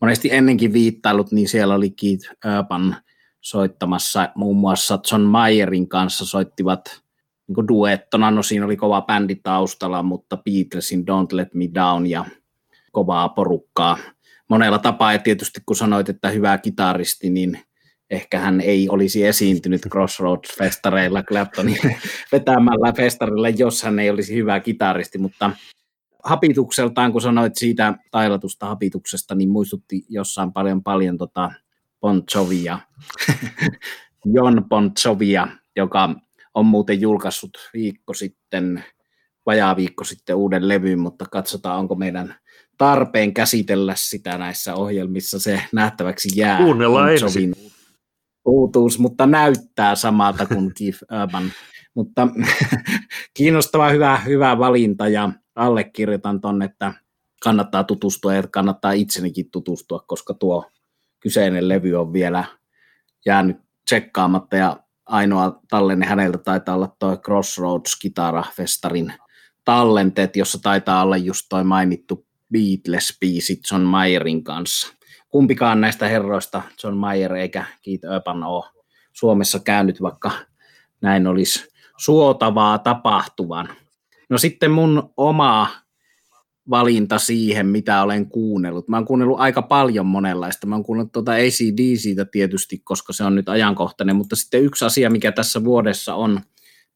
monesti 0.00 0.28
ennenkin 0.32 0.72
viittailut, 0.72 1.32
niin 1.32 1.48
siellä 1.48 1.74
oli 1.74 1.90
Keith 1.90 2.30
Urban 2.58 2.96
soittamassa. 3.40 4.28
Muun 4.34 4.56
muassa 4.56 4.98
John 5.12 5.22
Mayerin 5.22 5.88
kanssa 5.88 6.26
soittivat 6.26 7.02
niin 7.48 7.68
duettona, 7.68 8.30
no 8.30 8.42
siinä 8.42 8.64
oli 8.64 8.76
kova 8.76 9.02
bändi 9.02 9.34
taustalla, 9.34 10.02
mutta 10.02 10.36
Beatlesin 10.36 11.00
Don't 11.00 11.36
Let 11.36 11.54
Me 11.54 11.64
Down 11.74 12.06
ja 12.06 12.24
kovaa 12.92 13.28
porukkaa. 13.28 13.98
Monella 14.48 14.78
tapaa, 14.78 15.12
ja 15.12 15.18
tietysti 15.18 15.60
kun 15.66 15.76
sanoit, 15.76 16.08
että 16.08 16.30
hyvä 16.30 16.58
kitaristi, 16.58 17.30
niin 17.30 17.58
ehkä 18.10 18.38
hän 18.38 18.60
ei 18.60 18.88
olisi 18.88 19.26
esiintynyt 19.26 19.86
Crossroads-festareilla 19.86 21.22
Claptonin 21.22 21.78
vetämällä 22.32 22.92
festarilla, 22.92 23.48
jos 23.48 23.82
hän 23.82 23.98
ei 23.98 24.10
olisi 24.10 24.34
hyvä 24.34 24.60
kitaristi, 24.60 25.18
mutta 25.18 25.50
hapitukseltaan, 26.24 27.12
kun 27.12 27.20
sanoit 27.20 27.56
siitä 27.56 27.94
tailatusta 28.10 28.66
hapituksesta, 28.66 29.34
niin 29.34 29.50
muistutti 29.50 30.04
jossain 30.08 30.52
paljon 30.52 30.82
paljon 30.82 31.18
tota 31.18 31.52
Bon 32.00 32.22
Jovia, 32.34 32.78
Jon 34.34 34.64
Bon 34.68 34.92
Jovia, 35.04 35.48
joka 35.76 36.14
on 36.54 36.66
muuten 36.66 37.00
julkaissut 37.00 37.70
viikko 37.72 38.14
sitten, 38.14 38.84
vajaa 39.46 39.76
viikko 39.76 40.04
sitten 40.04 40.36
uuden 40.36 40.68
levyn, 40.68 40.98
mutta 40.98 41.24
katsotaan, 41.30 41.78
onko 41.78 41.94
meidän 41.94 42.34
tarpeen 42.78 43.34
käsitellä 43.34 43.94
sitä 43.96 44.38
näissä 44.38 44.74
ohjelmissa. 44.74 45.38
Se 45.38 45.62
nähtäväksi 45.72 46.28
jää. 46.36 46.58
Kuunnellaan 46.58 47.06
bon 47.06 47.12
ensin. 47.12 47.54
Uutuus, 48.48 48.98
mutta 48.98 49.26
näyttää 49.26 49.94
samalta 49.94 50.46
kuin 50.46 50.72
Keith 50.78 50.98
Urban. 51.22 51.52
Mutta 51.94 52.28
kiinnostava, 53.36 53.88
hyvä, 53.88 54.18
hyvä 54.18 54.58
valinta 54.58 55.08
ja 55.08 55.32
allekirjoitan 55.54 56.40
ton, 56.40 56.62
että 56.62 56.94
kannattaa 57.42 57.84
tutustua 57.84 58.34
ja 58.34 58.42
kannattaa 58.50 58.92
itsenikin 58.92 59.50
tutustua, 59.50 60.04
koska 60.06 60.34
tuo 60.34 60.70
kyseinen 61.20 61.68
levy 61.68 61.94
on 61.94 62.12
vielä 62.12 62.44
jäänyt 63.26 63.56
tsekkaamatta 63.84 64.56
ja 64.56 64.80
ainoa 65.06 65.60
tallenne 65.68 66.06
häneltä 66.06 66.38
taitaa 66.38 66.74
olla 66.74 66.96
tuo 66.98 67.16
Crossroads-kitarafestarin 67.16 69.12
tallenteet, 69.64 70.36
jossa 70.36 70.58
taitaa 70.62 71.02
olla 71.02 71.16
just 71.16 71.46
toi 71.48 71.64
mainittu 71.64 72.26
Beatles-biisi 72.54 73.60
John 73.72 73.82
Mayerin 73.82 74.44
kanssa. 74.44 74.97
Kumpikaan 75.28 75.80
näistä 75.80 76.08
herroista, 76.08 76.62
John 76.82 76.96
Mayer 76.96 77.34
eikä 77.34 77.64
Keith 77.82 78.04
Urban, 78.14 78.44
ole 78.44 78.64
Suomessa 79.12 79.58
käynyt, 79.58 80.02
vaikka 80.02 80.30
näin 81.00 81.26
olisi 81.26 81.68
suotavaa 81.96 82.78
tapahtuvan. 82.78 83.68
No 84.30 84.38
sitten 84.38 84.70
mun 84.70 85.12
oma 85.16 85.68
valinta 86.70 87.18
siihen, 87.18 87.66
mitä 87.66 88.02
olen 88.02 88.28
kuunnellut. 88.28 88.88
Mä 88.88 88.96
oon 88.96 89.06
kuunnellut 89.06 89.40
aika 89.40 89.62
paljon 89.62 90.06
monenlaista. 90.06 90.66
Mä 90.66 90.74
oon 90.74 90.84
kuunnellut 90.84 91.12
tuota 91.12 91.32
ACDCtä 91.32 92.24
tietysti, 92.24 92.78
koska 92.78 93.12
se 93.12 93.24
on 93.24 93.34
nyt 93.34 93.48
ajankohtainen, 93.48 94.16
mutta 94.16 94.36
sitten 94.36 94.62
yksi 94.62 94.84
asia, 94.84 95.10
mikä 95.10 95.32
tässä 95.32 95.64
vuodessa 95.64 96.14
on, 96.14 96.40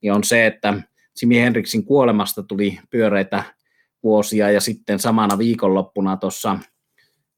niin 0.03 0.13
on 0.13 0.25
se, 0.25 0.47
että 0.47 0.83
Jimi 1.23 1.41
Hendrixin 1.41 1.85
kuolemasta 1.85 2.43
tuli 2.43 2.79
pyöreitä 2.91 3.45
vuosia 4.03 4.51
ja 4.51 4.61
sitten 4.61 4.99
samana 4.99 5.39
viikonloppuna 5.39 6.17
tuossa 6.17 6.59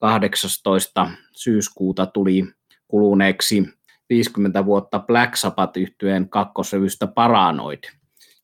18. 0.05 1.11
syyskuuta 1.33 2.07
tuli 2.07 2.45
kuluneeksi 2.89 3.69
50 4.09 4.65
vuotta 4.65 4.99
Black 4.99 5.37
Sabbath 5.37 5.79
yhtyeen 5.79 6.29
kakkosrevystä 6.29 7.07
Paranoid. 7.07 7.85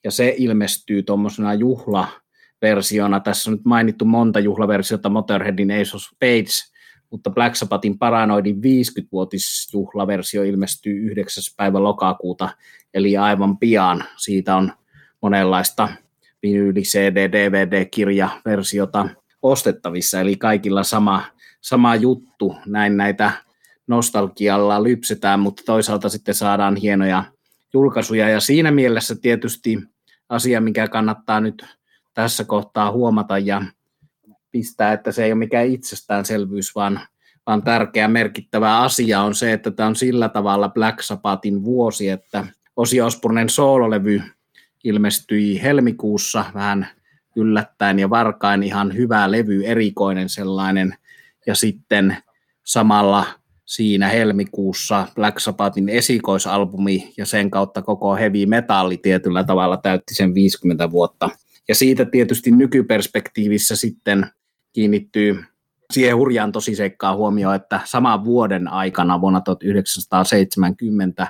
Ja 0.05 0.11
se 0.11 0.35
ilmestyy 0.39 1.03
tuommoisena 1.03 1.55
juhlaversiona. 1.55 3.21
Tässä 3.21 3.51
on 3.51 3.57
nyt 3.57 3.65
mainittu 3.65 4.05
monta 4.05 4.41
juhlaversiota, 4.41 5.09
Motorheadin 5.09 5.71
Ace 5.71 5.97
of 5.97 6.03
Spades, 6.03 6.73
mutta 7.11 7.31
Black 7.31 7.57
Sabbathin 7.57 7.99
Paranoidin 7.99 8.57
50-vuotisjuhlaversio 8.57 10.43
ilmestyy 10.43 11.11
9. 11.11 11.45
päivä 11.57 11.83
lokakuuta, 11.83 12.49
eli 12.95 13.17
aivan 13.17 13.59
pian. 13.59 14.05
Siitä 14.17 14.57
on 14.57 14.73
monenlaista 15.23 15.89
vinyyli, 16.43 16.83
CD, 16.83 17.33
DVD, 17.33 17.87
versiota 18.45 19.09
ostettavissa, 19.43 20.21
eli 20.21 20.37
kaikilla 20.37 20.83
sama, 20.83 21.25
sama 21.61 21.97
juttu, 21.97 22.57
näin 22.67 22.97
näitä 22.97 23.33
nostalgialla 23.87 24.83
lypsetään, 24.83 25.41
mutta 25.41 25.63
toisaalta 25.67 26.09
sitten 26.09 26.35
saadaan 26.35 26.77
hienoja 26.77 27.25
julkaisuja, 27.73 28.29
ja 28.29 28.41
siinä 28.41 28.71
mielessä 28.71 29.15
tietysti 29.23 29.79
asia, 30.29 30.61
mikä 30.61 30.89
kannattaa 30.89 31.41
nyt 31.41 31.67
tässä 32.15 32.45
kohtaa 32.45 32.93
huomata 32.93 33.39
ja 33.39 33.63
pistää, 34.51 34.93
että 34.93 35.13
se 35.13 35.25
ei 35.25 35.33
ole 35.33 35.39
mikään 35.39 35.67
itsestäänselvyys, 35.67 36.75
vaan, 36.75 37.01
vaan 37.47 37.63
tärkeä 37.63 38.09
merkittävä 38.09 38.79
asia 38.79 39.21
on 39.21 39.35
se, 39.35 39.53
että 39.53 39.71
tämä 39.71 39.87
on 39.87 39.97
sillä 39.97 40.29
tavalla 40.29 40.69
Black 40.69 41.03
Sabbathin 41.03 41.65
vuosi, 41.65 42.09
että 42.09 42.47
Osi 42.77 43.01
Osbornen 43.01 43.49
soololevy 43.49 44.23
ilmestyi 44.85 45.63
helmikuussa 45.63 46.45
vähän 46.55 46.89
yllättäen 47.37 47.99
ja 47.99 48.11
varkain 48.11 48.63
ihan 48.63 48.95
hyvä 48.95 49.31
levy, 49.31 49.65
erikoinen 49.65 50.29
sellainen, 50.29 50.95
ja 51.47 51.55
sitten 51.55 52.17
samalla 52.65 53.27
siinä 53.65 54.09
helmikuussa 54.09 55.09
Black 55.15 55.39
Sabbathin 55.39 55.89
esikoisalbumi 55.89 57.13
ja 57.17 57.27
sen 57.27 57.51
kautta 57.51 57.83
koko 57.83 58.17
heavy 58.17 58.47
metalli 58.47 58.97
tietyllä 58.97 59.45
tavalla 59.45 59.77
täytti 59.77 60.15
sen 60.15 60.35
50 60.35 60.91
vuotta. 60.91 61.31
Ja 61.69 61.75
siitä 61.75 62.05
tietysti 62.05 62.51
nykyperspektiivissä 62.51 63.77
sitten 63.77 64.27
kiinnittyy 64.73 65.45
siihen 65.93 66.17
hurjaan 66.17 66.53
tosiseikkaan 66.53 67.17
huomioon, 67.17 67.55
että 67.55 67.81
saman 67.85 68.25
vuoden 68.25 68.69
aikana 68.69 69.21
vuonna 69.21 69.41
1970 69.41 71.27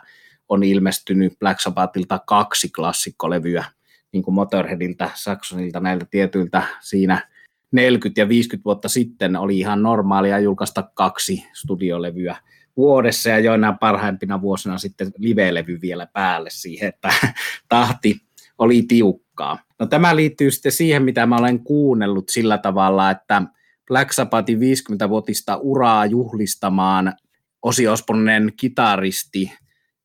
on 0.48 0.62
ilmestynyt 0.62 1.38
Black 1.38 1.60
Sabbathilta 1.60 2.20
kaksi 2.26 2.68
klassikkolevyä, 2.68 3.64
niin 4.12 4.22
kuin 4.22 4.34
Motorheadilta, 4.34 5.10
Saxonilta, 5.14 5.80
näiltä 5.80 6.06
tietyiltä 6.10 6.62
siinä 6.80 7.28
40 7.72 8.20
ja 8.20 8.28
50 8.28 8.64
vuotta 8.64 8.88
sitten 8.88 9.37
oli 9.37 9.59
ihan 9.59 9.83
normaalia 9.83 10.38
julkaista 10.38 10.90
kaksi 10.94 11.44
studiolevyä 11.52 12.37
vuodessa 12.76 13.30
ja 13.30 13.38
joina 13.38 13.72
parhaimpina 13.72 14.40
vuosina 14.40 14.78
sitten 14.78 15.12
live-levy 15.18 15.80
vielä 15.80 16.06
päälle 16.06 16.50
siihen, 16.52 16.88
että 16.88 17.12
tahti 17.68 18.20
oli 18.59 18.83
tiukkaa. 18.83 19.59
No 19.78 19.87
tämä 19.87 20.16
liittyy 20.16 20.50
sitten 20.50 20.72
siihen, 20.72 21.02
mitä 21.02 21.26
mä 21.26 21.37
olen 21.37 21.61
kuunnellut 21.64 22.28
sillä 22.28 22.59
tavalla, 22.59 23.11
että 23.11 23.42
Black 23.87 24.12
Sabbathin 24.12 24.59
50-vuotista 24.59 25.56
uraa 25.56 26.06
juhlistamaan 26.06 27.14
Osi 27.62 27.88
Osbornen 27.88 28.52
kitaristi 28.56 29.52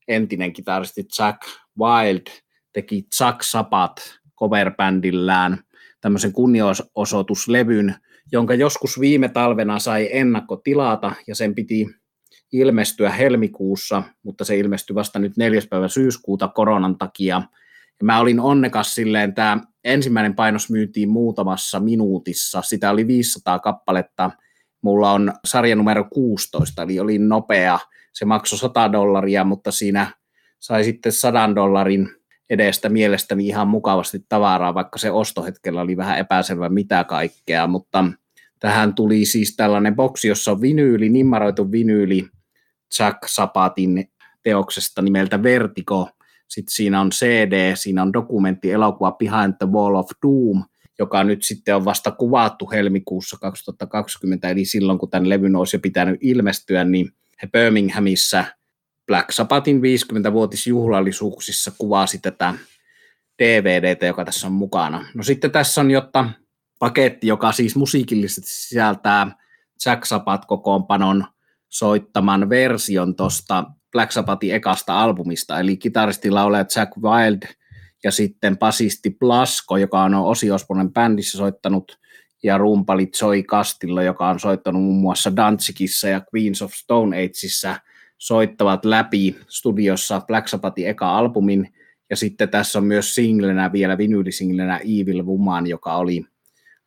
entinen 0.08 0.54
kitaristi 0.54 1.06
Jack 1.20 1.42
Wild 1.80 2.28
teki 2.74 3.08
Jack 3.20 3.42
Sapat 3.44 4.20
coverbändillään 4.40 5.60
tämmöisen 6.06 6.34
kunnioitusosoituslevyn, 6.34 7.96
jonka 8.32 8.54
joskus 8.54 9.00
viime 9.00 9.30
talvena 9.30 9.80
sai 9.80 10.10
ennakkotilata 10.12 11.12
ja 11.28 11.36
sen 11.36 11.56
piti 11.56 11.88
ilmestyä 12.52 13.10
helmikuussa, 13.10 14.04
mutta 14.24 14.46
se 14.46 14.58
ilmestyi 14.58 14.96
vasta 14.96 15.20
nyt 15.20 15.38
4. 15.38 15.62
päivä 15.70 15.88
syyskuuta 15.88 16.48
koronan 16.48 16.98
takia. 16.98 17.36
Ja 18.00 18.06
mä 18.06 18.20
olin 18.20 18.40
onnekas 18.40 18.96
silleen, 18.96 19.34
tämä 19.34 19.58
ensimmäinen 19.84 20.36
painos 20.36 20.70
myytiin 20.70 21.10
muutamassa 21.10 21.80
minuutissa, 21.80 22.62
sitä 22.62 22.92
oli 22.92 23.08
500 23.08 23.60
kappaletta, 23.60 24.32
mulla 24.82 25.12
on 25.12 25.34
sarja 25.46 25.76
numero 25.76 26.08
16, 26.14 26.84
eli 26.84 27.00
oli 27.00 27.20
nopea 27.20 27.80
se 28.14 28.26
maksoi 28.26 28.60
100 28.60 28.92
dollaria, 28.92 29.44
mutta 29.44 29.72
siinä 29.72 30.12
sai 30.60 30.84
sitten 30.84 31.12
100 31.12 31.56
dollarin 31.56 32.10
edestä 32.50 32.90
mielestäni 32.90 33.48
ihan 33.48 33.68
mukavasti 33.68 34.26
tavaraa, 34.30 34.74
vaikka 34.74 35.00
se 35.00 35.12
ostohetkellä 35.12 35.82
oli 35.82 35.98
vähän 35.98 36.20
epäselvä 36.20 36.70
mitä 36.70 37.04
kaikkea, 37.04 37.68
mutta 37.68 38.06
tähän 38.60 38.94
tuli 38.94 39.26
siis 39.26 39.56
tällainen 39.56 39.96
boksi, 39.96 40.28
jossa 40.28 40.52
on 40.52 40.62
vinyyli, 40.62 41.10
nimmaroitu 41.10 41.72
vinyyli 41.72 42.28
Jack 43.00 43.18
Sapatin 43.28 44.10
teoksesta 44.44 45.02
nimeltä 45.02 45.44
Vertigo. 45.44 46.10
Sitten 46.48 46.74
siinä 46.74 47.02
on 47.02 47.10
CD, 47.10 47.76
siinä 47.76 48.02
on 48.02 48.14
dokumentti, 48.14 48.72
elokuva 48.72 49.12
Behind 49.12 49.54
the 49.58 49.68
Wall 49.72 49.96
of 49.96 50.10
Doom, 50.24 50.64
joka 51.00 51.24
nyt 51.24 51.44
sitten 51.44 51.76
on 51.76 51.86
vasta 51.86 52.12
kuvattu 52.12 52.72
helmikuussa 52.72 53.38
2020, 53.42 54.50
eli 54.50 54.66
silloin 54.66 55.00
kun 55.00 55.10
tämän 55.10 55.30
levyn 55.30 55.56
olisi 55.56 55.76
jo 55.76 55.80
pitänyt 55.80 56.18
ilmestyä, 56.22 56.84
niin 56.84 57.12
he 57.42 57.48
Birminghamissa 57.48 58.46
Black 59.08 59.32
Sabbathin 59.32 59.82
50-vuotisjuhlallisuuksissa 59.82 61.72
kuvasi 61.78 62.18
tätä 62.18 62.54
DVDtä, 63.44 64.06
joka 64.06 64.26
tässä 64.26 64.48
on 64.48 64.54
mukana. 64.54 65.06
No 65.14 65.24
sitten 65.24 65.52
tässä 65.52 65.82
on 65.82 65.92
jotta 65.92 66.30
paketti, 66.80 67.28
joka 67.28 67.52
siis 67.52 67.76
musiikillisesti 67.76 68.50
sisältää 68.50 69.32
Jack 69.86 70.06
Sabbath 70.06 70.48
kokoonpanon 70.48 71.26
soittaman 71.70 72.50
version 72.50 73.16
tuosta 73.16 73.64
Black 73.92 74.12
Sabbathin 74.12 74.56
ekasta 74.56 75.02
albumista, 75.02 75.60
eli 75.60 75.78
kitaristi 75.78 76.32
laulaja 76.32 76.66
Jack 76.76 76.98
Wild 76.98 77.42
ja 78.04 78.12
sitten 78.12 78.58
basisti 78.58 79.10
Plasko, 79.10 79.78
joka 79.78 80.04
on 80.04 80.16
Osi 80.16 80.52
Osbornen 80.52 80.94
bändissä 80.94 81.38
soittanut 81.38 82.00
ja 82.44 82.58
rumpalit 82.58 83.10
Joy 83.22 83.44
Castillo, 83.44 84.02
joka 84.02 84.30
on 84.30 84.40
soittanut 84.40 84.84
muun 84.84 85.02
muassa 85.02 85.36
Danzigissa 85.36 86.08
ja 86.08 86.22
Queens 86.34 86.62
of 86.62 86.74
Stone 86.74 87.18
Ageissa, 87.18 87.76
soittavat 88.26 88.86
läpi 88.86 89.36
studiossa 89.48 90.22
Black 90.28 90.48
Sabbathin 90.48 90.88
eka 90.88 91.18
albumin, 91.18 91.74
ja 92.10 92.16
sitten 92.16 92.50
tässä 92.50 92.80
on 92.80 92.86
myös 92.86 93.16
singlenä 93.16 93.72
vielä 93.72 93.98
vinyylisinglenä 93.98 94.78
Evil 94.78 95.26
Woman, 95.26 95.68
joka 95.68 95.96
oli 95.96 96.26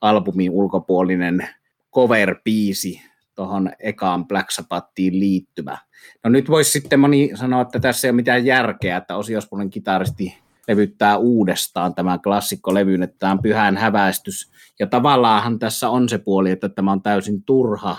albumin 0.01 0.51
ulkopuolinen 0.51 1.49
cover-biisi 1.95 3.01
tuohon 3.35 3.71
ekaan 3.79 4.27
Black 4.29 4.51
Sabbathiin 4.51 5.21
liittyvä. 5.21 5.79
No 6.25 6.31
nyt 6.31 6.49
voisi 6.49 6.71
sitten 6.71 7.01
moni 7.01 7.31
sanoa, 7.35 7.63
että 7.63 7.81
tässä 7.81 8.07
ei 8.07 8.11
ole 8.11 8.17
mitään 8.17 8.47
järkeä, 8.47 8.97
että 8.97 9.17
Osi 9.17 9.33
kitaristi 9.71 10.39
levyttää 10.69 11.17
uudestaan 11.17 11.95
tämän 11.95 12.23
klassikkolevyn, 12.23 13.03
että 13.03 13.17
tämä 13.19 13.33
on 13.33 13.43
pyhän 13.43 13.77
häväistys. 13.77 14.51
Ja 14.79 14.87
tavallaanhan 14.87 15.59
tässä 15.59 15.89
on 15.89 16.09
se 16.09 16.19
puoli, 16.19 16.51
että 16.51 16.69
tämä 16.69 16.93
on 16.93 17.03
täysin 17.03 17.43
turha 17.43 17.97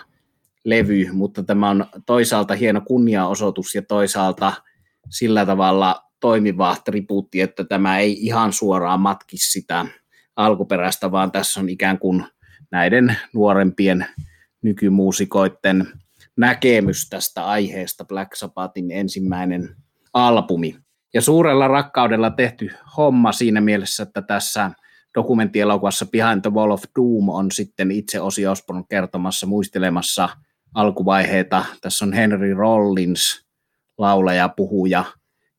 levy, 0.69 1.09
mutta 1.11 1.43
tämä 1.43 1.69
on 1.69 1.85
toisaalta 2.05 2.55
hieno 2.55 2.81
kunniaosoitus 2.81 3.75
ja 3.75 3.81
toisaalta 3.81 4.53
sillä 5.09 5.45
tavalla 5.45 6.03
toimiva 6.19 6.75
tribuutti, 6.85 7.41
että 7.41 7.63
tämä 7.63 7.99
ei 7.99 8.25
ihan 8.25 8.53
suoraan 8.53 8.99
matki 8.99 9.37
sitä 9.37 9.85
alkuperäistä, 10.35 11.11
vaan 11.11 11.31
tässä 11.31 11.59
on 11.59 11.69
ikään 11.69 11.99
kuin 11.99 12.23
näiden 12.71 13.17
nuorempien 13.33 14.05
nykymuusikoiden 14.61 15.87
näkemys 16.37 17.09
tästä 17.09 17.45
aiheesta 17.45 18.05
Black 18.05 18.35
Sabbathin 18.35 18.91
ensimmäinen 18.91 19.75
albumi. 20.13 20.75
Ja 21.13 21.21
suurella 21.21 21.67
rakkaudella 21.67 22.29
tehty 22.29 22.69
homma 22.97 23.31
siinä 23.31 23.61
mielessä, 23.61 24.03
että 24.03 24.21
tässä 24.21 24.71
dokumenttielokuvassa 25.15 26.05
Behind 26.05 26.41
the 26.41 26.51
Wall 26.53 26.71
of 26.71 26.83
Doom 26.95 27.29
on 27.29 27.51
sitten 27.51 27.91
itse 27.91 28.21
Osi 28.21 28.47
Osborn 28.47 28.83
kertomassa, 28.89 29.47
muistelemassa 29.47 30.29
alkuvaiheita. 30.73 31.65
Tässä 31.81 32.05
on 32.05 32.13
Henry 32.13 32.53
Rollins, 32.53 33.45
laulaja, 33.97 34.49
puhuja, 34.49 35.03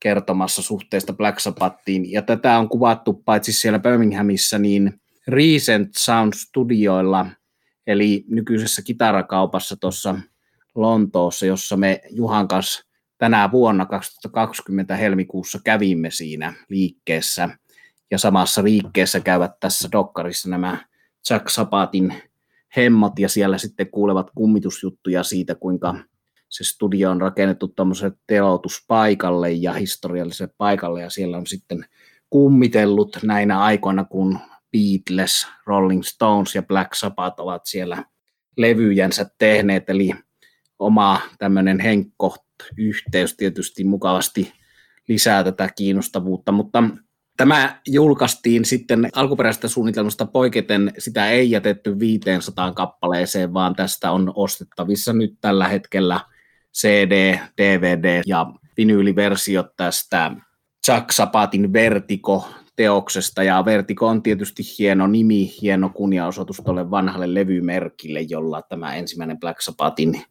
kertomassa 0.01 0.63
suhteesta 0.63 1.13
Black 1.13 1.41
Sabbathiin. 1.41 2.13
Ja 2.13 2.23
tätä 2.23 2.59
on 2.59 2.69
kuvattu 2.69 3.13
paitsi 3.13 3.53
siellä 3.53 3.79
Birminghamissa, 3.79 4.59
niin 4.59 5.01
Recent 5.29 5.95
Sound 5.97 6.33
Studioilla, 6.37 7.27
eli 7.87 8.25
nykyisessä 8.29 8.83
kitarakaupassa 8.83 9.77
tuossa 9.77 10.15
Lontoossa, 10.75 11.47
jossa 11.47 11.77
me 11.77 12.01
Juhan 12.11 12.49
kanssa 12.49 12.85
tänä 13.19 13.51
vuonna 13.53 13.87
2020 13.87 14.97
helmikuussa 14.97 15.59
kävimme 15.65 16.11
siinä 16.11 16.55
liikkeessä. 16.69 17.49
Ja 18.11 18.19
samassa 18.19 18.65
liikkeessä 18.65 19.21
käyvät 19.21 19.53
tässä 19.61 19.89
dokkarissa 19.93 20.51
nämä 20.51 20.85
Jack 21.31 21.49
Sabatin 21.49 22.23
hemmat 22.77 23.19
ja 23.19 23.29
siellä 23.29 23.59
sitten 23.59 23.91
kuulevat 23.91 24.31
kummitusjuttuja 24.35 25.23
siitä, 25.23 25.55
kuinka 25.55 25.95
se 26.49 26.65
studio 26.65 27.11
on 27.11 27.21
rakennettu 27.21 27.69
tuommoiselle 27.69 28.17
telotuspaikalle 28.27 29.53
ja 29.53 29.73
historialliselle 29.73 30.55
paikalle. 30.59 31.03
Ja 31.03 31.11
siellä 31.11 31.37
on 31.37 31.47
sitten 31.47 31.85
kummitellut 32.31 33.19
näinä 33.23 33.61
aikoina, 33.61 34.05
kun 34.05 34.39
Beatles, 34.73 35.47
Rolling 35.67 36.03
Stones 36.03 36.55
ja 36.55 36.63
Black 36.63 36.95
Sabbath 36.95 37.41
ovat 37.41 37.63
siellä 37.67 38.05
levyjänsä 38.57 39.31
tehneet, 39.39 39.91
eli 39.91 40.11
oma 40.79 41.21
tämmöinen 41.39 41.81
henkkoht 41.81 42.43
yhteys 42.77 43.37
tietysti 43.37 43.85
mukavasti 43.85 44.53
lisää 45.09 45.45
tätä 45.45 45.69
kiinnostavuutta, 45.77 46.53
mutta 46.53 46.83
Tämä 47.41 47.81
julkaistiin 47.87 48.65
sitten 48.65 49.09
alkuperäisestä 49.15 49.69
suunnitelmasta 49.69 50.27
poiketen, 50.27 50.93
sitä 50.99 51.31
ei 51.31 51.51
jätetty 51.51 51.99
500 51.99 52.73
kappaleeseen, 52.73 53.55
vaan 53.55 53.77
tästä 53.77 54.13
on 54.13 54.33
ostettavissa 54.35 55.13
nyt 55.13 55.35
tällä 55.41 55.69
hetkellä 55.69 56.21
CD, 56.79 57.39
DVD 57.59 58.23
ja 58.27 58.47
vinyyliversiot 58.77 59.67
tästä 59.77 60.31
Chuck 60.87 61.13
Sapatin 61.13 61.73
Vertigo 61.73 62.49
teoksesta, 62.77 63.43
ja 63.43 63.65
Vertigo 63.65 64.07
on 64.07 64.23
tietysti 64.23 64.63
hieno 64.79 65.07
nimi, 65.07 65.55
hieno 65.63 65.89
kunniaosoitus 65.89 66.57
tuolle 66.65 66.91
vanhalle 66.91 67.35
levymerkille, 67.35 68.21
jolla 68.21 68.63
tämä 68.63 68.95
ensimmäinen 68.95 69.41
Black 69.41 69.61
Sabbathin 69.61 70.23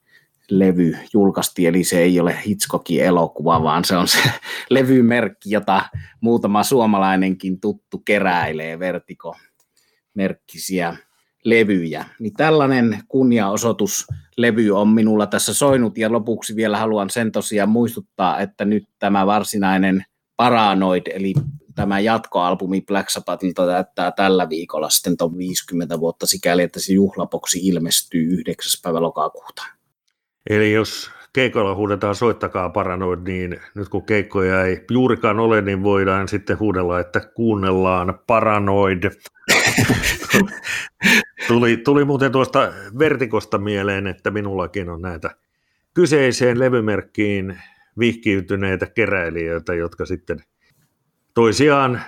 levy 0.49 0.97
julkaistiin, 1.13 1.69
eli 1.69 1.83
se 1.83 1.99
ei 1.99 2.19
ole 2.19 2.39
Hitchcockin 2.45 3.03
elokuva, 3.03 3.63
vaan 3.63 3.85
se 3.85 3.97
on 3.97 4.07
se 4.07 4.19
levymerkki, 4.69 5.51
jota 5.51 5.81
muutama 6.21 6.63
suomalainenkin 6.63 7.59
tuttu 7.59 7.97
keräilee, 7.97 8.79
Vertigo 8.79 9.35
merkkisiä 10.13 10.97
levyjä. 11.43 12.05
Niin 12.19 12.33
tällainen 12.33 12.99
kunniaosoitus 13.07 14.07
levy 14.37 14.71
on 14.71 14.87
minulla 14.89 15.27
tässä 15.27 15.53
soinut, 15.53 15.97
ja 15.97 16.11
lopuksi 16.11 16.55
vielä 16.55 16.77
haluan 16.77 17.09
sen 17.09 17.31
tosiaan 17.31 17.69
muistuttaa, 17.69 18.39
että 18.39 18.65
nyt 18.65 18.83
tämä 18.99 19.25
varsinainen 19.25 20.05
Paranoid, 20.35 21.07
eli 21.13 21.33
tämä 21.75 21.99
jatkoalbumi 21.99 22.81
Black 22.81 23.09
Sabbathilta 23.09 23.65
täyttää 23.65 24.11
tällä 24.11 24.49
viikolla 24.49 24.89
sitten 24.89 25.17
tuon 25.17 25.37
50 25.37 25.99
vuotta 25.99 26.27
sikäli, 26.27 26.63
että 26.63 26.79
se 26.79 26.93
juhlaboksi 26.93 27.59
ilmestyy 27.67 28.33
9. 28.33 28.81
päivä 28.83 29.01
lokakuuta. 29.01 29.78
Eli 30.49 30.73
jos 30.73 31.11
keikoilla 31.33 31.75
huudetaan 31.75 32.15
soittakaa 32.15 32.69
paranoid, 32.69 33.19
niin 33.27 33.59
nyt 33.75 33.89
kun 33.89 34.05
keikkoja 34.05 34.63
ei 34.63 34.85
juurikaan 34.91 35.39
ole, 35.39 35.61
niin 35.61 35.83
voidaan 35.83 36.27
sitten 36.27 36.59
huudella, 36.59 36.99
että 36.99 37.19
kuunnellaan 37.19 38.19
paranoid. 38.27 39.03
tuli, 41.47 41.77
tuli 41.77 42.05
muuten 42.05 42.31
tuosta 42.31 42.73
vertikosta 42.99 43.57
mieleen, 43.57 44.07
että 44.07 44.31
minullakin 44.31 44.89
on 44.89 45.01
näitä 45.01 45.29
kyseiseen 45.93 46.59
levymerkkiin 46.59 47.57
vihkiytyneitä 47.99 48.85
keräilijöitä, 48.85 49.73
jotka 49.73 50.05
sitten 50.05 50.43
toisiaan 51.33 52.01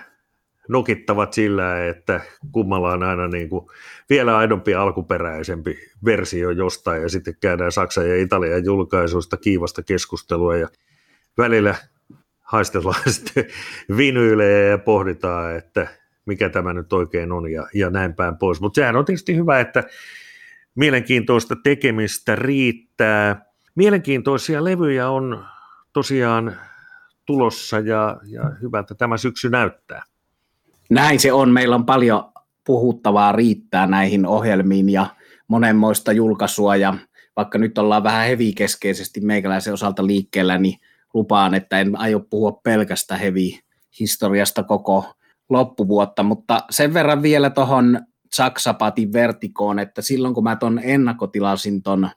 nokittavat 0.70 1.34
sillä, 1.34 1.86
että 1.86 2.22
kummalla 2.52 2.92
on 2.92 3.04
aina 3.04 3.28
niin 3.28 3.50
kuin 3.50 3.68
vielä 4.10 4.38
aidompi 4.38 4.76
alkuperäisempi 4.76 5.78
versio 6.06 6.52
jostain 6.52 7.02
ja 7.02 7.10
sitten 7.10 7.36
käydään 7.42 7.72
Saksan 7.72 8.10
ja 8.10 8.22
Italian 8.22 8.66
julkaisuista 8.66 9.38
kiivasta 9.38 9.84
keskustelua 9.84 10.56
ja 10.56 10.68
välillä 11.38 11.76
haistellaan 12.42 13.02
sitten 13.12 13.46
vinyylejä 13.98 14.68
ja 14.68 14.78
pohditaan, 14.78 15.56
että 15.56 15.88
mikä 16.26 16.50
tämä 16.50 16.74
nyt 16.74 16.94
oikein 16.94 17.32
on 17.32 17.52
ja, 17.52 17.68
ja 17.74 17.90
näin 17.90 18.14
päin 18.14 18.38
pois. 18.38 18.62
Mutta 18.62 18.76
sehän 18.76 18.96
on 18.96 19.06
tietysti 19.06 19.36
hyvä, 19.36 19.60
että 19.60 19.84
mielenkiintoista 20.76 21.56
tekemistä 21.64 22.36
riittää. 22.36 23.46
Mielenkiintoisia 23.76 24.64
levyjä 24.64 25.10
on 25.10 25.46
tosiaan 25.94 26.58
tulossa 27.26 27.80
ja, 27.80 28.18
ja 28.26 28.52
hyvä, 28.62 28.80
että 28.80 28.96
tämä 28.96 29.18
syksy 29.18 29.50
näyttää. 29.50 30.04
Näin 30.92 31.20
se 31.20 31.34
on. 31.34 31.50
Meillä 31.50 31.76
on 31.76 31.86
paljon 31.86 32.32
puhuttavaa 32.66 33.32
riittää 33.32 33.88
näihin 33.88 34.26
ohjelmiin 34.26 34.90
ja 34.90 35.06
monenmoista 35.48 36.12
julkaisua. 36.12 36.76
Ja 36.76 36.94
vaikka 37.36 37.58
nyt 37.58 37.78
ollaan 37.78 38.04
vähän 38.04 38.28
hevikeskeisesti 38.28 39.22
meikäläisen 39.22 39.74
osalta 39.74 40.08
liikkeellä, 40.08 40.58
niin 40.58 40.80
lupaan, 41.14 41.54
että 41.54 41.80
en 41.80 42.00
aio 42.00 42.20
puhua 42.20 42.52
pelkästä 42.52 43.18
heavy-historiasta 43.18 44.64
koko 44.64 45.06
loppuvuotta, 45.50 46.24
mutta 46.24 46.60
sen 46.70 46.94
verran 46.94 47.22
vielä 47.22 47.50
tuohon 47.50 48.00
Saksapatin 48.34 49.14
vertikoon, 49.14 49.80
että 49.80 50.02
silloin 50.02 50.34
kun 50.34 50.44
mä 50.44 50.56
ton 50.56 50.80
ennakkotilasin 50.84 51.84
ton 51.84 52.10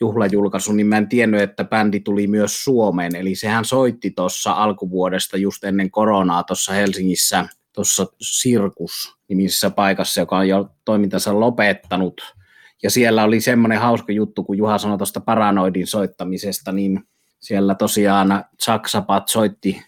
juhlajulkaisun, 0.00 0.76
niin 0.76 0.86
mä 0.86 0.96
en 0.96 1.08
tiennyt, 1.08 1.40
että 1.40 1.64
bändi 1.64 2.00
tuli 2.00 2.26
myös 2.26 2.64
Suomeen, 2.64 3.16
eli 3.16 3.34
sehän 3.34 3.64
soitti 3.64 4.10
tuossa 4.10 4.52
alkuvuodesta 4.52 5.36
just 5.36 5.64
ennen 5.64 5.90
koronaa 5.90 6.42
tuossa 6.42 6.72
Helsingissä– 6.72 7.46
tuossa 7.72 8.06
Sirkus-nimisessä 8.20 9.70
paikassa, 9.70 10.20
joka 10.20 10.36
on 10.36 10.48
jo 10.48 10.68
toimintansa 10.84 11.40
lopettanut. 11.40 12.20
Ja 12.82 12.90
siellä 12.90 13.24
oli 13.24 13.40
semmoinen 13.40 13.80
hauska 13.80 14.12
juttu, 14.12 14.44
kun 14.44 14.58
Juha 14.58 14.78
sanoi 14.78 14.98
tuosta 14.98 15.20
paranoidin 15.20 15.86
soittamisesta, 15.86 16.72
niin 16.72 17.00
siellä 17.40 17.74
tosiaan 17.74 18.44
Chuck 18.62 18.88
Sabat 18.88 19.28
soitti 19.28 19.82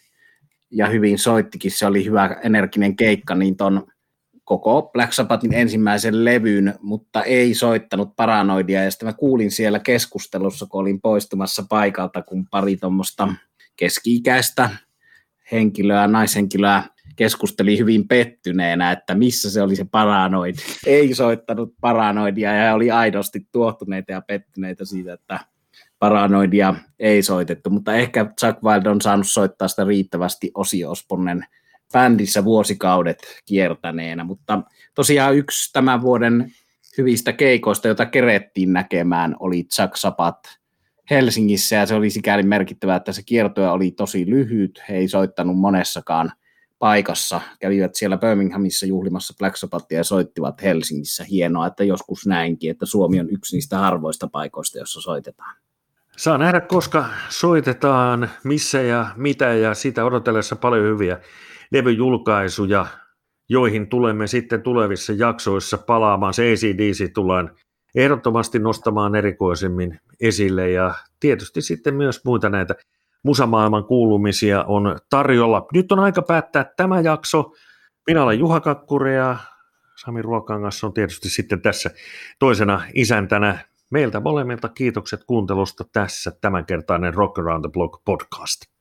ja 0.70 0.86
hyvin 0.86 1.18
soittikin, 1.18 1.70
se 1.70 1.86
oli 1.86 2.04
hyvä 2.04 2.36
energinen 2.42 2.96
keikka, 2.96 3.34
niin 3.34 3.56
ton 3.56 3.86
koko 4.44 4.90
Black 4.92 5.12
Sabbathin 5.12 5.54
ensimmäisen 5.54 6.24
levyn, 6.24 6.74
mutta 6.80 7.22
ei 7.22 7.54
soittanut 7.54 8.16
paranoidia. 8.16 8.84
Ja 8.84 8.90
sitten 8.90 9.08
mä 9.08 9.12
kuulin 9.12 9.50
siellä 9.50 9.78
keskustelussa, 9.78 10.66
kun 10.66 10.80
olin 10.80 11.00
poistumassa 11.00 11.64
paikalta, 11.68 12.22
kun 12.22 12.46
pari 12.50 12.76
tuommoista 12.76 13.28
keski-ikäistä 13.76 14.70
henkilöä, 15.52 16.06
naishenkilöä 16.06 16.82
keskusteli 17.16 17.78
hyvin 17.78 18.08
pettyneenä, 18.08 18.92
että 18.92 19.14
missä 19.14 19.50
se 19.50 19.62
oli 19.62 19.76
se 19.76 19.84
paranoid. 19.90 20.54
Ei 20.86 21.14
soittanut 21.14 21.74
paranoidia 21.80 22.54
ja 22.54 22.74
oli 22.74 22.90
aidosti 22.90 23.46
tuohtuneita 23.52 24.12
ja 24.12 24.20
pettyneitä 24.20 24.84
siitä, 24.84 25.12
että 25.12 25.40
paranoidia 25.98 26.74
ei 26.98 27.22
soitettu, 27.22 27.70
mutta 27.70 27.94
ehkä 27.94 28.26
Chuck 28.40 28.62
Wild 28.62 28.86
on 28.86 29.00
saanut 29.00 29.26
soittaa 29.28 29.68
sitä 29.68 29.84
riittävästi 29.84 30.50
Osi 30.54 30.84
Osponnen 30.84 31.46
bändissä 31.92 32.44
vuosikaudet 32.44 33.18
kiertäneenä, 33.44 34.24
mutta 34.24 34.62
tosiaan 34.94 35.36
yksi 35.36 35.72
tämän 35.72 36.02
vuoden 36.02 36.52
hyvistä 36.98 37.32
keikoista, 37.32 37.88
jota 37.88 38.06
kerettiin 38.06 38.72
näkemään, 38.72 39.36
oli 39.40 39.64
Chuck 39.64 39.96
Sabat 39.96 40.38
Helsingissä, 41.10 41.76
ja 41.76 41.86
se 41.86 41.94
oli 41.94 42.10
sikäli 42.10 42.42
merkittävää, 42.42 42.96
että 42.96 43.12
se 43.12 43.22
kiertoja 43.22 43.72
oli 43.72 43.90
tosi 43.90 44.26
lyhyt, 44.30 44.82
he 44.88 44.96
ei 44.96 45.08
soittanut 45.08 45.58
monessakaan 45.58 46.32
paikassa. 46.84 47.40
Kävivät 47.60 47.94
siellä 47.94 48.16
Birminghamissa 48.16 48.86
juhlimassa 48.86 49.34
Black 49.38 49.56
Sabbathia 49.56 49.98
ja 49.98 50.04
soittivat 50.04 50.62
Helsingissä. 50.62 51.24
Hienoa, 51.24 51.66
että 51.66 51.84
joskus 51.84 52.26
näinkin, 52.26 52.70
että 52.70 52.86
Suomi 52.86 53.20
on 53.20 53.30
yksi 53.30 53.56
niistä 53.56 53.78
harvoista 53.78 54.28
paikoista, 54.28 54.78
jossa 54.78 55.00
soitetaan. 55.00 55.56
Saa 56.16 56.38
nähdä, 56.38 56.60
koska 56.60 57.04
soitetaan, 57.28 58.30
missä 58.42 58.82
ja 58.82 59.06
mitä, 59.16 59.44
ja 59.44 59.74
sitä 59.74 60.04
odotellessa 60.04 60.56
paljon 60.56 60.84
hyviä 60.84 61.20
levyjulkaisuja, 61.72 62.86
joihin 63.48 63.88
tulemme 63.88 64.26
sitten 64.26 64.62
tulevissa 64.62 65.12
jaksoissa 65.12 65.78
palaamaan. 65.78 66.34
Se 66.34 66.52
ACDC 66.52 67.12
tullaan 67.14 67.56
ehdottomasti 67.94 68.58
nostamaan 68.58 69.14
erikoisemmin 69.14 70.00
esille, 70.20 70.70
ja 70.70 70.94
tietysti 71.20 71.62
sitten 71.62 71.94
myös 71.94 72.24
muita 72.24 72.48
näitä 72.48 72.74
musamaailman 73.24 73.84
kuulumisia 73.84 74.64
on 74.64 74.98
tarjolla. 75.10 75.66
Nyt 75.72 75.92
on 75.92 75.98
aika 75.98 76.22
päättää 76.22 76.72
tämä 76.76 77.00
jakso. 77.00 77.52
Minä 78.06 78.22
olen 78.22 78.38
Juha 78.38 78.60
Kakkure 78.60 79.14
ja 79.14 79.36
Sami 79.96 80.22
Ruokangas 80.22 80.84
on 80.84 80.94
tietysti 80.94 81.28
sitten 81.28 81.62
tässä 81.62 81.90
toisena 82.38 82.82
isäntänä. 82.94 83.58
Meiltä 83.90 84.20
molemmilta 84.20 84.68
kiitokset 84.68 85.24
kuuntelusta 85.24 85.84
tässä 85.92 86.32
tämänkertainen 86.40 87.14
Rock 87.14 87.38
Around 87.38 87.64
the 87.64 87.70
Block 87.72 88.04
podcast. 88.04 88.73